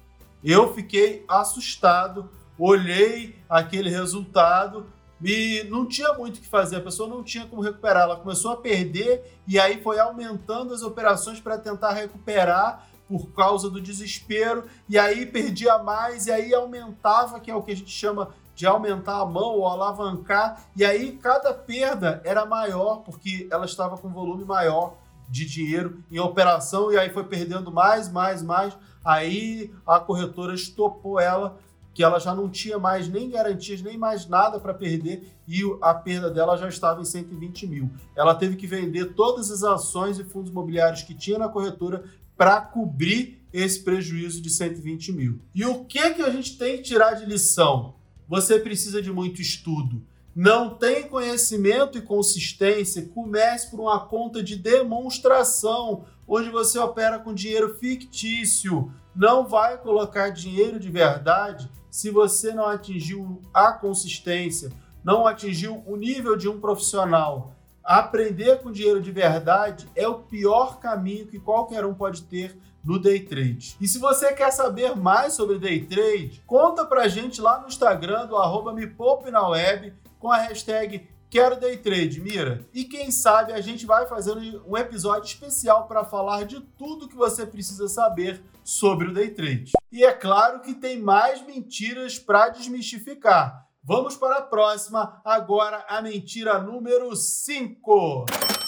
Eu 0.43 0.73
fiquei 0.73 1.23
assustado, 1.27 2.29
olhei 2.57 3.39
aquele 3.49 3.89
resultado 3.89 4.87
e 5.23 5.65
não 5.69 5.85
tinha 5.85 6.11
muito 6.13 6.37
o 6.37 6.41
que 6.41 6.47
fazer, 6.47 6.75
a 6.75 6.81
pessoa 6.81 7.07
não 7.07 7.23
tinha 7.23 7.45
como 7.45 7.61
recuperar. 7.61 8.03
Ela 8.03 8.17
começou 8.17 8.51
a 8.51 8.57
perder 8.57 9.39
e 9.47 9.57
aí 9.57 9.81
foi 9.81 9.99
aumentando 9.99 10.73
as 10.73 10.81
operações 10.81 11.39
para 11.39 11.57
tentar 11.57 11.93
recuperar 11.93 12.87
por 13.07 13.27
causa 13.31 13.69
do 13.69 13.81
desespero, 13.81 14.63
e 14.87 14.97
aí 14.97 15.25
perdia 15.25 15.77
mais, 15.77 16.25
e 16.25 16.31
aí 16.31 16.53
aumentava, 16.53 17.39
que 17.39 17.51
é 17.51 17.55
o 17.55 17.61
que 17.61 17.71
a 17.71 17.75
gente 17.75 17.91
chama 17.91 18.29
de 18.55 18.65
aumentar 18.65 19.19
a 19.19 19.25
mão 19.25 19.57
ou 19.57 19.67
alavancar, 19.67 20.65
e 20.75 20.83
aí 20.85 21.11
cada 21.17 21.53
perda 21.53 22.21
era 22.23 22.45
maior, 22.45 23.03
porque 23.03 23.47
ela 23.51 23.65
estava 23.65 23.97
com 23.97 24.09
volume 24.09 24.45
maior 24.45 24.95
de 25.29 25.45
dinheiro 25.45 26.03
em 26.09 26.19
operação, 26.19 26.91
e 26.91 26.97
aí 26.97 27.09
foi 27.09 27.23
perdendo 27.23 27.71
mais, 27.71 28.09
mais, 28.09 28.41
mais. 28.41 28.75
Aí 29.03 29.71
a 29.85 29.99
corretora 29.99 30.53
estopou 30.53 31.19
ela, 31.19 31.59
que 31.93 32.03
ela 32.03 32.19
já 32.19 32.33
não 32.33 32.49
tinha 32.49 32.79
mais 32.79 33.07
nem 33.07 33.29
garantias, 33.29 33.81
nem 33.81 33.97
mais 33.97 34.27
nada 34.27 34.59
para 34.59 34.73
perder, 34.73 35.31
e 35.47 35.61
a 35.81 35.93
perda 35.93 36.29
dela 36.29 36.57
já 36.57 36.67
estava 36.67 37.01
em 37.01 37.05
120 37.05 37.67
mil. 37.67 37.89
Ela 38.15 38.33
teve 38.33 38.55
que 38.55 38.65
vender 38.65 39.13
todas 39.13 39.51
as 39.51 39.63
ações 39.63 40.17
e 40.17 40.23
fundos 40.23 40.49
imobiliários 40.49 41.03
que 41.03 41.13
tinha 41.13 41.37
na 41.37 41.49
corretora 41.49 42.03
para 42.35 42.59
cobrir 42.61 43.45
esse 43.53 43.83
prejuízo 43.83 44.41
de 44.41 44.49
120 44.49 45.11
mil. 45.11 45.39
E 45.53 45.63
o 45.65 45.85
que, 45.85 46.15
que 46.15 46.21
a 46.23 46.31
gente 46.31 46.57
tem 46.57 46.77
que 46.77 46.83
tirar 46.83 47.13
de 47.13 47.25
lição? 47.25 47.95
Você 48.27 48.57
precisa 48.57 49.01
de 49.01 49.11
muito 49.11 49.41
estudo. 49.41 50.01
Não 50.35 50.71
tem 50.71 51.07
conhecimento 51.07 51.95
e 51.95 52.01
consistência, 52.01 53.07
comece 53.13 53.69
por 53.69 53.79
uma 53.79 53.99
conta 53.99 54.41
de 54.41 54.55
demonstração, 54.55 56.05
onde 56.27 56.49
você 56.49 56.79
opera 56.79 57.19
com 57.19 57.33
dinheiro 57.33 57.75
fictício. 57.75 58.91
Não 59.15 59.45
vai 59.47 59.77
colocar 59.77 60.29
dinheiro 60.29 60.79
de 60.79 60.89
verdade 60.89 61.69
se 61.89 62.09
você 62.09 62.53
não 62.53 62.65
atingiu 62.65 63.41
a 63.53 63.71
consistência, 63.71 64.71
não 65.03 65.27
atingiu 65.27 65.83
o 65.85 65.95
nível 65.95 66.35
de 66.35 66.49
um 66.49 66.59
profissional. 66.59 67.53
Aprender 67.83 68.61
com 68.61 68.71
dinheiro 68.71 69.01
de 69.01 69.11
verdade 69.11 69.87
é 69.95 70.07
o 70.07 70.19
pior 70.19 70.79
caminho 70.79 71.27
que 71.27 71.39
qualquer 71.39 71.85
um 71.85 71.93
pode 71.93 72.23
ter 72.23 72.57
no 72.83 72.99
day 72.99 73.19
trade. 73.19 73.77
E 73.79 73.87
se 73.87 73.99
você 73.99 74.33
quer 74.33 74.51
saber 74.51 74.95
mais 74.95 75.33
sobre 75.33 75.59
day 75.59 75.85
trade, 75.85 76.41
conta 76.45 76.85
pra 76.85 77.07
gente 77.07 77.41
lá 77.41 77.59
no 77.59 77.67
Instagram 77.67 78.25
do 78.25 78.37
arroba 78.37 78.73
me 78.73 78.87
poupe 78.87 79.29
na 79.31 79.47
web 79.47 79.93
com 80.19 80.31
a 80.31 80.37
hashtag 80.37 81.07
Quero 81.33 81.59
Day 81.59 81.77
Trade, 81.77 82.21
Mira. 82.21 82.63
E 82.71 82.83
quem 82.83 83.09
sabe 83.09 83.53
a 83.53 83.59
gente 83.59 83.87
vai 83.87 84.05
fazer 84.05 84.37
um 84.67 84.77
episódio 84.77 85.25
especial 85.25 85.87
para 85.87 86.05
falar 86.05 86.43
de 86.43 86.59
tudo 86.77 87.07
que 87.07 87.15
você 87.15 87.43
precisa 87.43 87.87
saber 87.87 88.39
sobre 88.63 89.07
o 89.07 89.13
Day 89.15 89.31
Trade. 89.31 89.71
E 89.91 90.03
é 90.03 90.13
claro 90.13 90.59
que 90.59 90.75
tem 90.75 91.01
mais 91.01 91.43
mentiras 91.43 92.19
para 92.19 92.49
desmistificar. 92.49 93.67
Vamos 93.83 94.15
para 94.15 94.37
a 94.37 94.41
próxima, 94.43 95.19
agora 95.25 95.83
a 95.89 96.03
mentira 96.03 96.59
número 96.59 97.15
5. 97.15 98.25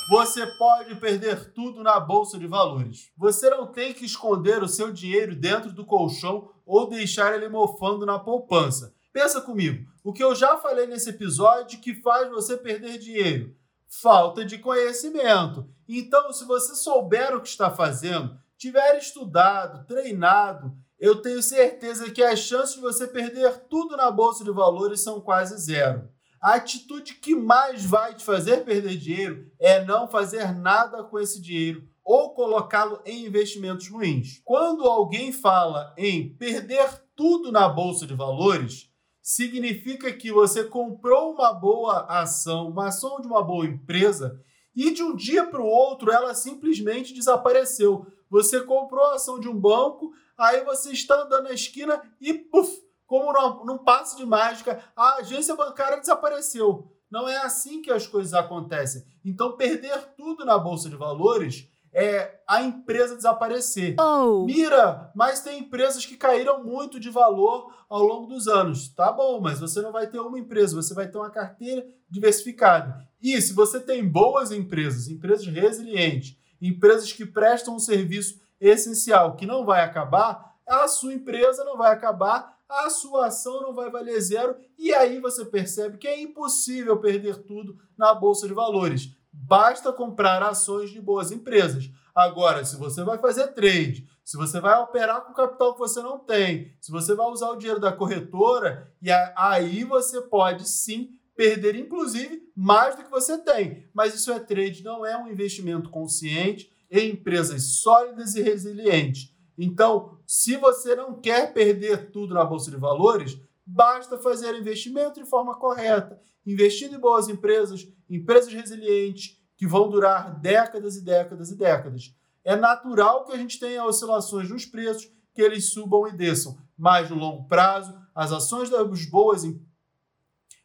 Você 0.10 0.48
pode 0.58 0.96
perder 0.96 1.54
tudo 1.54 1.84
na 1.84 2.00
bolsa 2.00 2.40
de 2.40 2.48
valores. 2.48 3.12
Você 3.16 3.48
não 3.48 3.68
tem 3.68 3.94
que 3.94 4.06
esconder 4.06 4.64
o 4.64 4.68
seu 4.68 4.92
dinheiro 4.92 5.36
dentro 5.36 5.72
do 5.72 5.86
colchão 5.86 6.50
ou 6.66 6.90
deixar 6.90 7.36
ele 7.36 7.48
mofando 7.48 8.08
na 8.08 8.18
poupança. 8.18 8.92
Pensa 9.16 9.40
comigo, 9.40 9.90
o 10.04 10.12
que 10.12 10.22
eu 10.22 10.36
já 10.36 10.58
falei 10.58 10.88
nesse 10.88 11.10
episódio 11.10 11.80
que 11.80 11.96
faz 12.02 12.30
você 12.30 12.58
perder 12.58 12.98
dinheiro? 12.98 13.56
Falta 13.88 14.44
de 14.44 14.58
conhecimento. 14.58 15.70
Então, 15.88 16.34
se 16.34 16.44
você 16.44 16.76
souber 16.76 17.34
o 17.34 17.40
que 17.40 17.48
está 17.48 17.72
fazendo, 17.72 18.38
tiver 18.58 18.98
estudado, 18.98 19.88
treinado, 19.88 20.76
eu 21.00 21.22
tenho 21.22 21.42
certeza 21.42 22.12
que 22.12 22.22
as 22.22 22.40
chances 22.40 22.76
de 22.76 22.82
você 22.82 23.08
perder 23.08 23.58
tudo 23.70 23.96
na 23.96 24.12
bolsa 24.12 24.44
de 24.44 24.52
valores 24.52 25.00
são 25.00 25.22
quase 25.22 25.58
zero. 25.60 26.10
A 26.42 26.56
atitude 26.56 27.14
que 27.14 27.34
mais 27.34 27.86
vai 27.86 28.16
te 28.16 28.26
fazer 28.26 28.66
perder 28.66 28.98
dinheiro 28.98 29.50
é 29.58 29.82
não 29.86 30.10
fazer 30.10 30.54
nada 30.54 31.06
com 31.06 31.18
esse 31.18 31.42
dinheiro 31.42 31.88
ou 32.04 32.34
colocá-lo 32.34 33.00
em 33.06 33.26
investimentos 33.26 33.88
ruins. 33.88 34.42
Quando 34.44 34.84
alguém 34.84 35.32
fala 35.32 35.96
em 35.98 36.36
perder 36.36 37.02
tudo 37.16 37.50
na 37.50 37.70
bolsa 37.70 38.06
de 38.06 38.14
valores, 38.14 38.94
significa 39.26 40.14
que 40.14 40.32
você 40.32 40.64
comprou 40.64 41.34
uma 41.34 41.52
boa 41.52 42.06
ação, 42.08 42.70
uma 42.70 42.90
ação 42.90 43.20
de 43.20 43.26
uma 43.26 43.42
boa 43.42 43.66
empresa, 43.66 44.40
e 44.76 44.92
de 44.92 45.02
um 45.02 45.16
dia 45.16 45.48
para 45.48 45.60
o 45.60 45.66
outro 45.66 46.12
ela 46.12 46.36
simplesmente 46.36 47.12
desapareceu. 47.12 48.06
Você 48.30 48.62
comprou 48.62 49.04
a 49.04 49.16
ação 49.16 49.40
de 49.40 49.50
um 49.50 49.60
banco, 49.60 50.14
aí 50.38 50.64
você 50.64 50.92
está 50.92 51.24
andando 51.24 51.46
na 51.46 51.54
esquina 51.54 52.00
e, 52.22 52.36
puf, 52.36 52.72
como 53.08 53.34
num, 53.34 53.66
num 53.66 53.78
passe 53.80 54.16
de 54.16 54.28
mágica, 54.28 54.84
a 54.96 55.16
agência 55.16 55.56
bancária 55.56 56.00
desapareceu. 56.00 56.92
Não 57.10 57.28
é 57.28 57.38
assim 57.38 57.82
que 57.82 57.90
as 57.90 58.06
coisas 58.06 58.34
acontecem. 58.36 59.04
Então, 59.24 59.58
perder 59.58 60.14
tudo 60.16 60.46
na 60.46 60.60
bolsa 60.60 60.88
de 60.88 60.96
valores 60.96 61.68
é 61.98 62.42
a 62.46 62.62
empresa 62.62 63.16
desaparecer. 63.16 63.96
Oh. 63.98 64.44
Mira, 64.46 65.10
mas 65.16 65.40
tem 65.40 65.60
empresas 65.60 66.06
que 66.06 66.18
caíram 66.18 66.62
muito 66.62 67.00
de 67.00 67.10
valor 67.10 67.74
ao 67.90 68.04
longo 68.04 68.28
dos 68.28 68.50
anos. 68.50 68.90
Tá 68.90 69.14
bom, 69.14 69.40
mas 69.40 69.62
você 69.62 69.82
não 69.82 69.94
vai 69.94 70.06
ter 70.06 70.20
uma 70.20 70.38
empresa, 70.38 70.76
você 70.76 70.94
vai 70.94 71.08
ter 71.08 71.18
uma 71.18 71.30
carteira 71.30 71.88
diversificada. 72.10 73.08
E 73.24 73.42
se 73.42 73.54
você 73.54 73.80
tem 73.80 74.06
boas 74.06 74.52
empresas, 74.52 75.08
empresas 75.08 75.48
resilientes, 75.48 76.38
empresas 76.62 77.14
que 77.14 77.26
prestam 77.26 77.76
um 77.76 77.80
serviço 77.80 78.42
essencial 78.60 79.38
que 79.38 79.46
não 79.46 79.66
vai 79.66 79.82
acabar, 79.82 80.54
a 80.68 80.90
sua 80.90 81.14
empresa 81.14 81.64
não 81.64 81.78
vai 81.78 81.94
acabar, 81.94 82.58
a 82.68 82.90
sua 82.90 83.28
ação 83.28 83.62
não 83.62 83.74
vai 83.74 83.90
valer 83.90 84.20
zero, 84.20 84.58
e 84.78 84.94
aí 84.94 85.20
você 85.22 85.46
percebe 85.46 85.98
que 85.98 86.08
é 86.08 86.22
impossível 86.22 87.00
perder 87.00 87.38
tudo 87.44 87.78
na 87.98 88.14
bolsa 88.14 88.48
de 88.48 88.54
valores. 88.54 89.16
Basta 89.44 89.92
comprar 89.94 90.42
ações 90.42 90.90
de 90.90 91.02
boas 91.02 91.32
empresas. 91.32 91.90
Agora, 92.14 92.64
se 92.64 92.78
você 92.78 93.04
vai 93.04 93.18
fazer 93.18 93.48
trade, 93.50 94.08
se 94.24 94.38
você 94.38 94.60
vai 94.60 94.80
operar 94.80 95.22
com 95.22 95.34
capital 95.34 95.74
que 95.74 95.80
você 95.80 96.02
não 96.02 96.18
tem, 96.18 96.74
se 96.80 96.92
você 96.92 97.14
vai 97.14 97.28
usar 97.28 97.50
o 97.50 97.58
dinheiro 97.58 97.80
da 97.80 97.92
corretora, 97.92 98.92
e 99.02 99.12
aí 99.36 99.84
você 99.84 100.22
pode 100.22 100.68
sim 100.68 101.10
perder, 101.36 101.76
inclusive, 101.76 102.42
mais 102.56 102.96
do 102.96 103.04
que 103.04 103.12
você 103.12 103.38
tem. 103.38 103.88
Mas 103.94 104.16
isso 104.16 104.32
é 104.32 104.40
trade, 104.40 104.84
não 104.84 105.06
é 105.06 105.18
um 105.18 105.28
investimento 105.28 105.90
consciente 105.90 106.72
em 106.90 107.12
empresas 107.12 107.82
sólidas 107.82 108.36
e 108.36 108.42
resilientes. 108.42 109.36
Então, 109.58 110.18
se 110.26 110.58
você 110.58 110.96
não 110.96 111.20
quer 111.20 111.54
perder 111.54 112.12
tudo 112.12 112.34
na 112.34 112.46
bolsa 112.46 112.72
de 112.72 112.78
valores, 112.78 113.38
basta 113.66 114.18
fazer 114.18 114.56
investimento 114.56 115.22
de 115.22 115.30
forma 115.30 115.56
correta, 115.56 116.20
investindo 116.46 116.96
em 116.96 117.00
boas 117.00 117.28
empresas, 117.28 117.88
empresas 118.10 118.54
resilientes 118.54 119.42
que 119.58 119.66
vão 119.66 119.90
durar 119.90 120.40
décadas 120.40 120.96
e 120.96 121.04
décadas 121.04 121.50
e 121.50 121.56
décadas. 121.58 122.14
É 122.44 122.56
natural 122.56 123.26
que 123.26 123.32
a 123.32 123.38
gente 123.38 123.60
tenha 123.60 123.86
oscilações 123.86 124.50
nos 124.50 124.66
preços, 124.66 125.10
que 125.34 125.42
eles 125.42 125.72
subam 125.72 126.08
e 126.08 126.12
desçam, 126.12 126.58
mas 126.78 127.10
no 127.10 127.16
longo 127.16 127.48
prazo, 127.48 127.98
as 128.14 128.32
ações 128.32 128.70
das 128.70 129.06
boas 129.06 129.44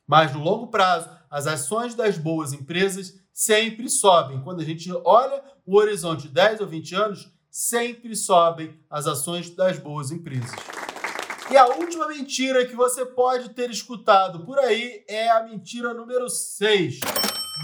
mas 0.07 0.35
no 0.35 0.41
longo 0.41 0.67
prazo, 0.67 1.09
as 1.31 1.47
ações 1.47 1.95
das 1.95 2.19
boas 2.19 2.53
empresas 2.53 3.15
sempre 3.33 3.89
sobem. 3.89 4.43
Quando 4.43 4.61
a 4.61 4.65
gente 4.65 4.91
olha 5.05 5.41
o 5.65 5.77
horizonte 5.77 6.23
de 6.23 6.31
10 6.31 6.63
ou 6.63 6.67
20 6.67 6.95
anos, 6.97 7.33
sempre 7.49 8.17
sobem 8.17 8.77
as 8.91 9.07
ações 9.07 9.51
das 9.51 9.79
boas 9.79 10.11
empresas. 10.11 10.51
E 11.51 11.57
a 11.57 11.67
última 11.67 12.07
mentira 12.07 12.65
que 12.65 12.77
você 12.77 13.05
pode 13.05 13.49
ter 13.49 13.69
escutado 13.71 14.47
por 14.47 14.57
aí 14.57 15.05
é 15.09 15.29
a 15.31 15.43
mentira 15.43 15.93
número 15.93 16.31
6. 16.31 17.01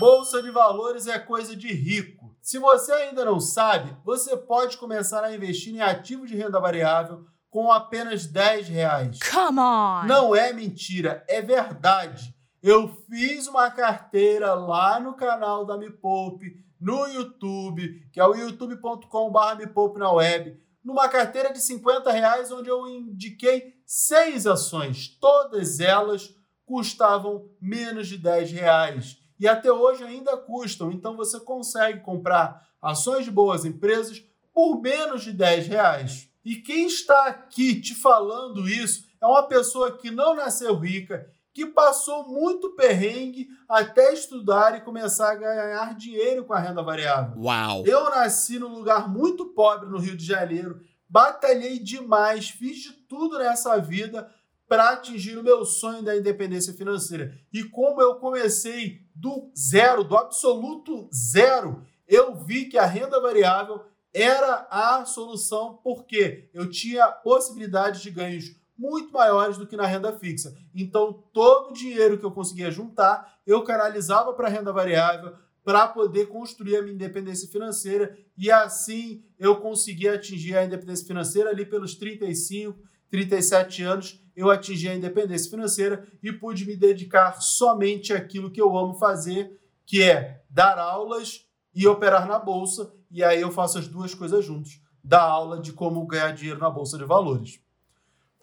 Bolsa 0.00 0.42
de 0.42 0.50
valores 0.50 1.06
é 1.06 1.16
coisa 1.20 1.54
de 1.54 1.72
rico. 1.72 2.34
Se 2.42 2.58
você 2.58 2.90
ainda 2.92 3.24
não 3.24 3.38
sabe, 3.38 3.96
você 4.04 4.36
pode 4.36 4.76
começar 4.76 5.22
a 5.22 5.32
investir 5.32 5.72
em 5.72 5.82
ativos 5.82 6.28
de 6.28 6.34
renda 6.34 6.58
variável 6.58 7.26
com 7.48 7.70
apenas 7.70 8.26
10 8.26 8.68
reais. 8.68 9.20
Come 9.20 9.60
on! 9.60 10.02
Não 10.04 10.34
é 10.34 10.52
mentira, 10.52 11.24
é 11.28 11.40
verdade. 11.40 12.34
Eu 12.60 12.88
fiz 13.08 13.46
uma 13.46 13.70
carteira 13.70 14.52
lá 14.54 14.98
no 14.98 15.14
canal 15.14 15.64
da 15.64 15.78
Me 15.78 15.90
Poupe, 15.90 16.56
no 16.80 17.06
YouTube, 17.06 18.04
que 18.12 18.18
é 18.18 18.26
o 18.26 18.34
youtube.com.br 18.34 19.56
Me 19.56 19.68
Poupe 19.68 20.00
na 20.00 20.10
web 20.10 20.65
numa 20.86 21.08
carteira 21.08 21.52
de 21.52 21.60
50 21.60 22.12
reais, 22.12 22.52
onde 22.52 22.68
eu 22.68 22.86
indiquei 22.86 23.74
seis 23.84 24.46
ações. 24.46 25.08
Todas 25.20 25.80
elas 25.80 26.32
custavam 26.64 27.50
menos 27.60 28.06
de 28.06 28.16
10 28.16 28.52
reais. 28.52 29.16
E 29.38 29.48
até 29.48 29.70
hoje 29.70 30.04
ainda 30.04 30.36
custam. 30.36 30.92
Então 30.92 31.16
você 31.16 31.40
consegue 31.40 32.00
comprar 32.02 32.68
ações 32.80 33.24
de 33.24 33.32
boas 33.32 33.64
empresas 33.64 34.22
por 34.54 34.80
menos 34.80 35.24
de 35.24 35.32
10 35.32 35.66
reais. 35.66 36.30
E 36.44 36.54
quem 36.54 36.86
está 36.86 37.26
aqui 37.26 37.80
te 37.80 37.92
falando 37.92 38.68
isso 38.68 39.08
é 39.20 39.26
uma 39.26 39.42
pessoa 39.42 39.98
que 39.98 40.12
não 40.12 40.36
nasceu 40.36 40.76
rica, 40.78 41.28
que 41.56 41.64
passou 41.64 42.28
muito 42.28 42.76
perrengue 42.76 43.48
até 43.66 44.12
estudar 44.12 44.76
e 44.76 44.82
começar 44.82 45.32
a 45.32 45.36
ganhar 45.36 45.94
dinheiro 45.94 46.44
com 46.44 46.52
a 46.52 46.58
renda 46.58 46.82
variável. 46.82 47.42
Uau! 47.42 47.82
Eu 47.86 48.10
nasci 48.10 48.58
num 48.58 48.74
lugar 48.74 49.08
muito 49.08 49.46
pobre 49.54 49.88
no 49.88 49.96
Rio 49.96 50.14
de 50.14 50.26
Janeiro, 50.26 50.82
batalhei 51.08 51.78
demais, 51.78 52.50
fiz 52.50 52.82
de 52.82 52.92
tudo 52.92 53.38
nessa 53.38 53.78
vida 53.78 54.30
para 54.68 54.90
atingir 54.90 55.38
o 55.38 55.42
meu 55.42 55.64
sonho 55.64 56.02
da 56.02 56.14
independência 56.14 56.74
financeira. 56.74 57.32
E 57.50 57.64
como 57.64 58.02
eu 58.02 58.16
comecei 58.16 59.00
do 59.14 59.50
zero, 59.56 60.04
do 60.04 60.14
absoluto 60.14 61.08
zero, 61.10 61.82
eu 62.06 62.34
vi 62.34 62.66
que 62.66 62.76
a 62.76 62.84
renda 62.84 63.18
variável 63.18 63.80
era 64.12 64.68
a 64.70 65.06
solução 65.06 65.80
porque 65.82 66.50
eu 66.52 66.68
tinha 66.68 67.06
possibilidade 67.08 68.02
de 68.02 68.10
ganhos 68.10 68.54
muito 68.78 69.12
maiores 69.12 69.56
do 69.56 69.66
que 69.66 69.76
na 69.76 69.86
renda 69.86 70.12
fixa. 70.12 70.54
Então, 70.74 71.24
todo 71.32 71.70
o 71.70 71.72
dinheiro 71.72 72.18
que 72.18 72.24
eu 72.24 72.30
conseguia 72.30 72.70
juntar, 72.70 73.38
eu 73.46 73.62
canalizava 73.62 74.32
para 74.32 74.48
a 74.48 74.50
renda 74.50 74.72
variável 74.72 75.34
para 75.64 75.88
poder 75.88 76.26
construir 76.26 76.76
a 76.76 76.82
minha 76.82 76.94
independência 76.94 77.48
financeira 77.48 78.16
e 78.38 78.52
assim 78.52 79.24
eu 79.36 79.56
conseguia 79.56 80.14
atingir 80.14 80.56
a 80.56 80.64
independência 80.64 81.04
financeira 81.04 81.50
ali 81.50 81.66
pelos 81.66 81.96
35, 81.96 82.78
37 83.10 83.82
anos, 83.82 84.22
eu 84.36 84.48
atingi 84.48 84.88
a 84.88 84.94
independência 84.94 85.50
financeira 85.50 86.06
e 86.22 86.30
pude 86.30 86.64
me 86.64 86.76
dedicar 86.76 87.40
somente 87.40 88.12
àquilo 88.12 88.50
que 88.50 88.60
eu 88.60 88.76
amo 88.76 88.94
fazer, 88.94 89.58
que 89.84 90.02
é 90.02 90.42
dar 90.48 90.78
aulas 90.78 91.44
e 91.74 91.86
operar 91.88 92.28
na 92.28 92.38
bolsa, 92.38 92.92
e 93.10 93.24
aí 93.24 93.40
eu 93.40 93.50
faço 93.50 93.78
as 93.78 93.88
duas 93.88 94.14
coisas 94.14 94.44
juntos, 94.44 94.80
dar 95.02 95.22
aula 95.22 95.60
de 95.60 95.72
como 95.72 96.06
ganhar 96.06 96.32
dinheiro 96.32 96.60
na 96.60 96.70
bolsa 96.70 96.96
de 96.96 97.04
valores. 97.04 97.60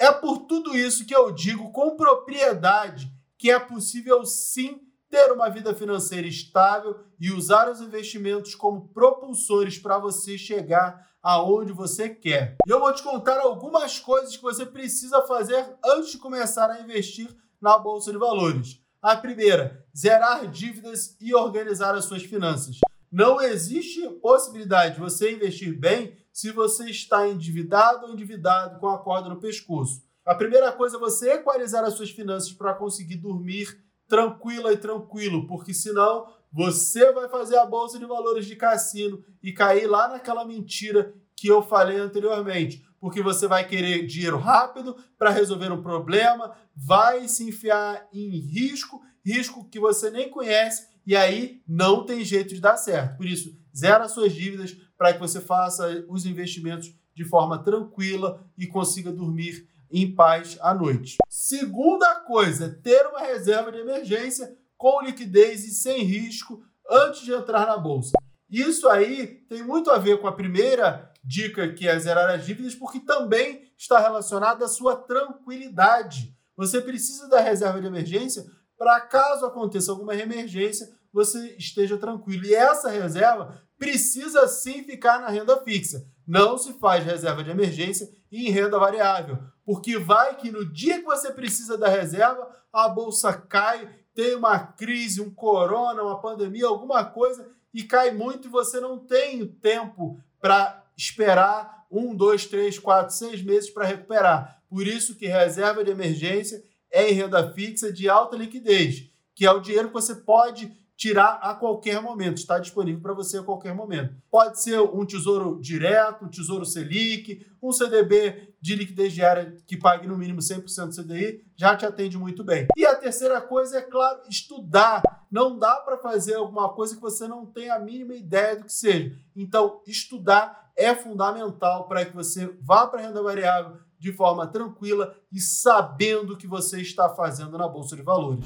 É 0.03 0.11
por 0.11 0.39
tudo 0.39 0.75
isso 0.75 1.05
que 1.05 1.15
eu 1.15 1.31
digo 1.31 1.71
com 1.71 1.95
propriedade 1.95 3.09
que 3.37 3.49
é 3.49 3.57
possível 3.57 4.25
sim 4.25 4.81
ter 5.09 5.31
uma 5.31 5.47
vida 5.47 5.73
financeira 5.73 6.27
estável 6.27 6.99
e 7.17 7.31
usar 7.31 7.71
os 7.71 7.79
investimentos 7.79 8.53
como 8.53 8.89
propulsores 8.89 9.79
para 9.79 9.97
você 9.97 10.37
chegar 10.37 11.07
aonde 11.21 11.71
você 11.71 12.09
quer. 12.09 12.57
E 12.67 12.69
eu 12.69 12.81
vou 12.81 12.93
te 12.93 13.01
contar 13.01 13.39
algumas 13.39 13.97
coisas 13.97 14.35
que 14.35 14.43
você 14.43 14.65
precisa 14.65 15.21
fazer 15.21 15.73
antes 15.85 16.11
de 16.11 16.17
começar 16.17 16.69
a 16.69 16.81
investir 16.81 17.33
na 17.61 17.77
bolsa 17.77 18.11
de 18.11 18.17
valores. 18.17 18.81
A 19.01 19.15
primeira, 19.15 19.85
zerar 19.95 20.45
dívidas 20.51 21.15
e 21.21 21.33
organizar 21.33 21.95
as 21.95 22.03
suas 22.03 22.23
finanças. 22.23 22.75
Não 23.13 23.39
existe 23.39 24.09
possibilidade 24.23 24.95
de 24.95 24.99
você 24.99 25.31
investir 25.31 25.71
bem 25.77 26.17
se 26.31 26.49
você 26.49 26.85
está 26.85 27.27
endividado 27.27 28.07
ou 28.07 28.11
endividado 28.11 28.79
com 28.79 28.89
a 28.89 28.97
corda 28.97 29.29
no 29.29 29.39
pescoço. 29.39 30.01
A 30.25 30.33
primeira 30.33 30.71
coisa 30.71 30.97
é 30.97 30.99
você 30.99 31.33
equalizar 31.33 31.83
as 31.83 31.93
suas 31.93 32.09
finanças 32.09 32.51
para 32.51 32.73
conseguir 32.73 33.17
dormir 33.17 33.79
tranquila 34.07 34.73
e 34.73 34.77
tranquilo, 34.77 35.45
porque 35.45 35.75
senão 35.75 36.25
você 36.51 37.11
vai 37.11 37.29
fazer 37.29 37.55
a 37.57 37.67
bolsa 37.67 37.99
de 37.99 38.05
valores 38.07 38.47
de 38.47 38.55
cassino 38.55 39.23
e 39.43 39.53
cair 39.53 39.85
lá 39.85 40.07
naquela 40.07 40.43
mentira 40.43 41.13
que 41.35 41.47
eu 41.47 41.61
falei 41.61 41.99
anteriormente, 41.99 42.83
porque 42.99 43.21
você 43.21 43.47
vai 43.47 43.67
querer 43.67 44.07
dinheiro 44.07 44.39
rápido 44.39 44.97
para 45.19 45.29
resolver 45.29 45.71
um 45.71 45.83
problema, 45.83 46.57
vai 46.75 47.27
se 47.27 47.47
enfiar 47.47 48.07
em 48.11 48.39
risco, 48.39 49.03
risco 49.23 49.69
que 49.69 49.79
você 49.79 50.09
nem 50.09 50.31
conhece 50.31 50.92
e 51.05 51.15
aí 51.15 51.61
não 51.67 52.05
tem 52.05 52.23
jeito 52.23 52.53
de 52.53 52.61
dar 52.61 52.77
certo. 52.77 53.17
Por 53.17 53.25
isso, 53.25 53.55
zera 53.75 54.07
suas 54.07 54.33
dívidas 54.33 54.75
para 54.97 55.13
que 55.13 55.19
você 55.19 55.41
faça 55.41 56.05
os 56.07 56.25
investimentos 56.25 56.93
de 57.13 57.25
forma 57.25 57.61
tranquila 57.61 58.43
e 58.57 58.67
consiga 58.67 59.11
dormir 59.11 59.67
em 59.91 60.13
paz 60.13 60.57
à 60.61 60.73
noite. 60.73 61.17
Segunda 61.29 62.15
coisa, 62.21 62.69
ter 62.81 63.05
uma 63.07 63.19
reserva 63.19 63.71
de 63.71 63.79
emergência 63.79 64.57
com 64.77 65.01
liquidez 65.01 65.65
e 65.65 65.71
sem 65.71 66.03
risco 66.03 66.63
antes 66.89 67.21
de 67.21 67.31
entrar 67.31 67.67
na 67.67 67.77
bolsa. 67.77 68.11
Isso 68.49 68.87
aí 68.89 69.27
tem 69.47 69.63
muito 69.63 69.91
a 69.91 69.97
ver 69.97 70.19
com 70.19 70.27
a 70.27 70.31
primeira 70.31 71.11
dica, 71.23 71.71
que 71.73 71.87
é 71.87 71.97
zerar 71.97 72.29
as 72.29 72.45
dívidas, 72.45 72.75
porque 72.75 72.99
também 72.99 73.71
está 73.77 73.99
relacionado 73.99 74.63
à 74.63 74.67
sua 74.67 74.95
tranquilidade. 74.95 76.35
Você 76.55 76.81
precisa 76.81 77.27
da 77.29 77.39
reserva 77.39 77.79
de 77.79 77.87
emergência 77.87 78.45
para 78.77 79.01
caso 79.01 79.45
aconteça 79.45 79.91
alguma 79.91 80.15
emergência, 80.15 80.87
você 81.11 81.55
esteja 81.57 81.97
tranquilo. 81.97 82.45
E 82.45 82.55
essa 82.55 82.89
reserva 82.89 83.61
precisa 83.77 84.47
sim 84.47 84.83
ficar 84.83 85.19
na 85.19 85.29
renda 85.29 85.57
fixa. 85.61 86.05
Não 86.25 86.57
se 86.57 86.73
faz 86.79 87.03
reserva 87.03 87.43
de 87.43 87.51
emergência 87.51 88.09
em 88.31 88.49
renda 88.49 88.79
variável, 88.79 89.37
porque 89.65 89.97
vai 89.97 90.35
que 90.37 90.49
no 90.49 90.65
dia 90.71 90.99
que 90.99 91.05
você 91.05 91.31
precisa 91.31 91.77
da 91.77 91.87
reserva, 91.87 92.49
a 92.71 92.89
bolsa 92.89 93.33
cai, 93.33 93.89
tem 94.15 94.35
uma 94.35 94.59
crise, 94.59 95.21
um 95.21 95.29
corona, 95.29 96.01
uma 96.01 96.21
pandemia, 96.21 96.65
alguma 96.65 97.05
coisa, 97.05 97.47
e 97.73 97.83
cai 97.83 98.11
muito 98.11 98.47
e 98.47 98.51
você 98.51 98.79
não 98.79 98.97
tem 98.97 99.45
tempo 99.45 100.19
para 100.39 100.83
esperar 100.95 101.85
um, 101.91 102.15
dois, 102.15 102.45
três, 102.45 102.79
quatro, 102.79 103.13
seis 103.13 103.43
meses 103.43 103.69
para 103.69 103.85
recuperar. 103.85 104.61
Por 104.69 104.87
isso 104.87 105.15
que 105.15 105.27
reserva 105.27 105.83
de 105.83 105.91
emergência 105.91 106.63
é 106.93 107.09
em 107.09 107.13
renda 107.13 107.51
fixa 107.51 107.91
de 107.91 108.07
alta 108.07 108.37
liquidez, 108.37 109.09
que 109.35 109.45
é 109.45 109.51
o 109.51 109.59
dinheiro 109.59 109.87
que 109.87 109.93
você 109.95 110.13
pode 110.13 110.71
tirar 110.95 111.39
a 111.41 111.55
qualquer 111.55 112.01
momento, 112.01 112.37
está 112.37 112.59
disponível 112.59 113.01
para 113.01 113.13
você 113.13 113.39
a 113.39 113.43
qualquer 113.43 113.73
momento. 113.73 114.15
Pode 114.29 114.61
ser 114.61 114.79
um 114.79 115.05
tesouro 115.05 115.59
direto, 115.59 116.23
um 116.23 116.29
tesouro 116.29 116.65
Selic, 116.65 117.45
um 117.61 117.71
CDB 117.71 118.53
de 118.61 118.75
liquidez 118.75 119.11
diária 119.11 119.57
que 119.65 119.75
pague 119.75 120.07
no 120.07 120.17
mínimo 120.17 120.39
100% 120.39 120.87
do 120.87 121.03
CDI, 121.03 121.43
já 121.57 121.75
te 121.75 121.85
atende 121.85 122.17
muito 122.17 122.43
bem. 122.43 122.67
E 122.77 122.85
a 122.85 122.95
terceira 122.95 123.41
coisa 123.41 123.79
é, 123.79 123.81
claro, 123.81 124.21
estudar. 124.29 125.01
Não 125.31 125.57
dá 125.57 125.75
para 125.77 125.97
fazer 125.97 126.35
alguma 126.35 126.69
coisa 126.69 126.95
que 126.95 127.01
você 127.01 127.27
não 127.27 127.45
tem 127.45 127.69
a 127.69 127.79
mínima 127.79 128.13
ideia 128.13 128.55
do 128.55 128.65
que 128.65 128.71
seja. 128.71 129.13
Então, 129.35 129.81
estudar 129.87 130.71
é 130.77 130.93
fundamental 130.93 131.87
para 131.87 132.05
que 132.05 132.15
você 132.15 132.55
vá 132.61 132.87
para 132.87 133.01
a 133.01 133.03
renda 133.07 133.21
variável 133.21 133.77
de 134.03 134.11
forma 134.11 134.45
tranquila 134.45 135.15
e 135.31 135.39
sabendo 135.39 136.33
o 136.33 136.37
que 136.37 136.45
você 136.45 136.81
está 136.81 137.07
fazendo 137.07 137.57
na 137.57 137.69
bolsa 137.69 137.95
de 137.95 138.01
valores. 138.01 138.45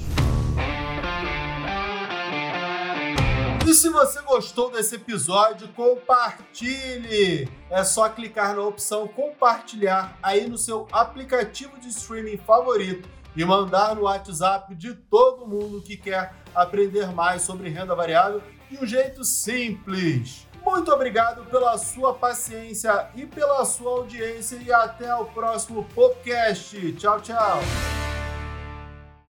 E 3.66 3.74
se 3.74 3.90
você 3.90 4.22
gostou 4.22 4.70
desse 4.70 4.94
episódio, 4.94 5.68
compartilhe! 5.74 7.48
É 7.68 7.82
só 7.82 8.08
clicar 8.08 8.54
na 8.54 8.62
opção 8.62 9.08
compartilhar 9.08 10.16
aí 10.22 10.48
no 10.48 10.56
seu 10.56 10.86
aplicativo 10.92 11.78
de 11.78 11.88
streaming 11.88 12.38
favorito 12.38 13.08
e 13.36 13.44
mandar 13.44 13.96
no 13.96 14.02
WhatsApp 14.02 14.74
de 14.76 14.94
todo 14.94 15.46
mundo 15.46 15.82
que 15.82 15.96
quer 15.96 16.34
aprender 16.54 17.12
mais 17.12 17.42
sobre 17.42 17.68
renda 17.68 17.96
variável 17.96 18.40
de 18.70 18.78
um 18.78 18.86
jeito 18.86 19.24
simples. 19.24 20.47
Muito 20.70 20.92
obrigado 20.92 21.46
pela 21.46 21.78
sua 21.78 22.12
paciência 22.12 23.08
e 23.16 23.24
pela 23.24 23.64
sua 23.64 23.90
audiência 23.90 24.56
e 24.56 24.70
até 24.70 25.14
o 25.14 25.24
próximo 25.24 25.82
podcast. 25.94 26.92
Tchau, 26.92 27.18
tchau. 27.22 27.60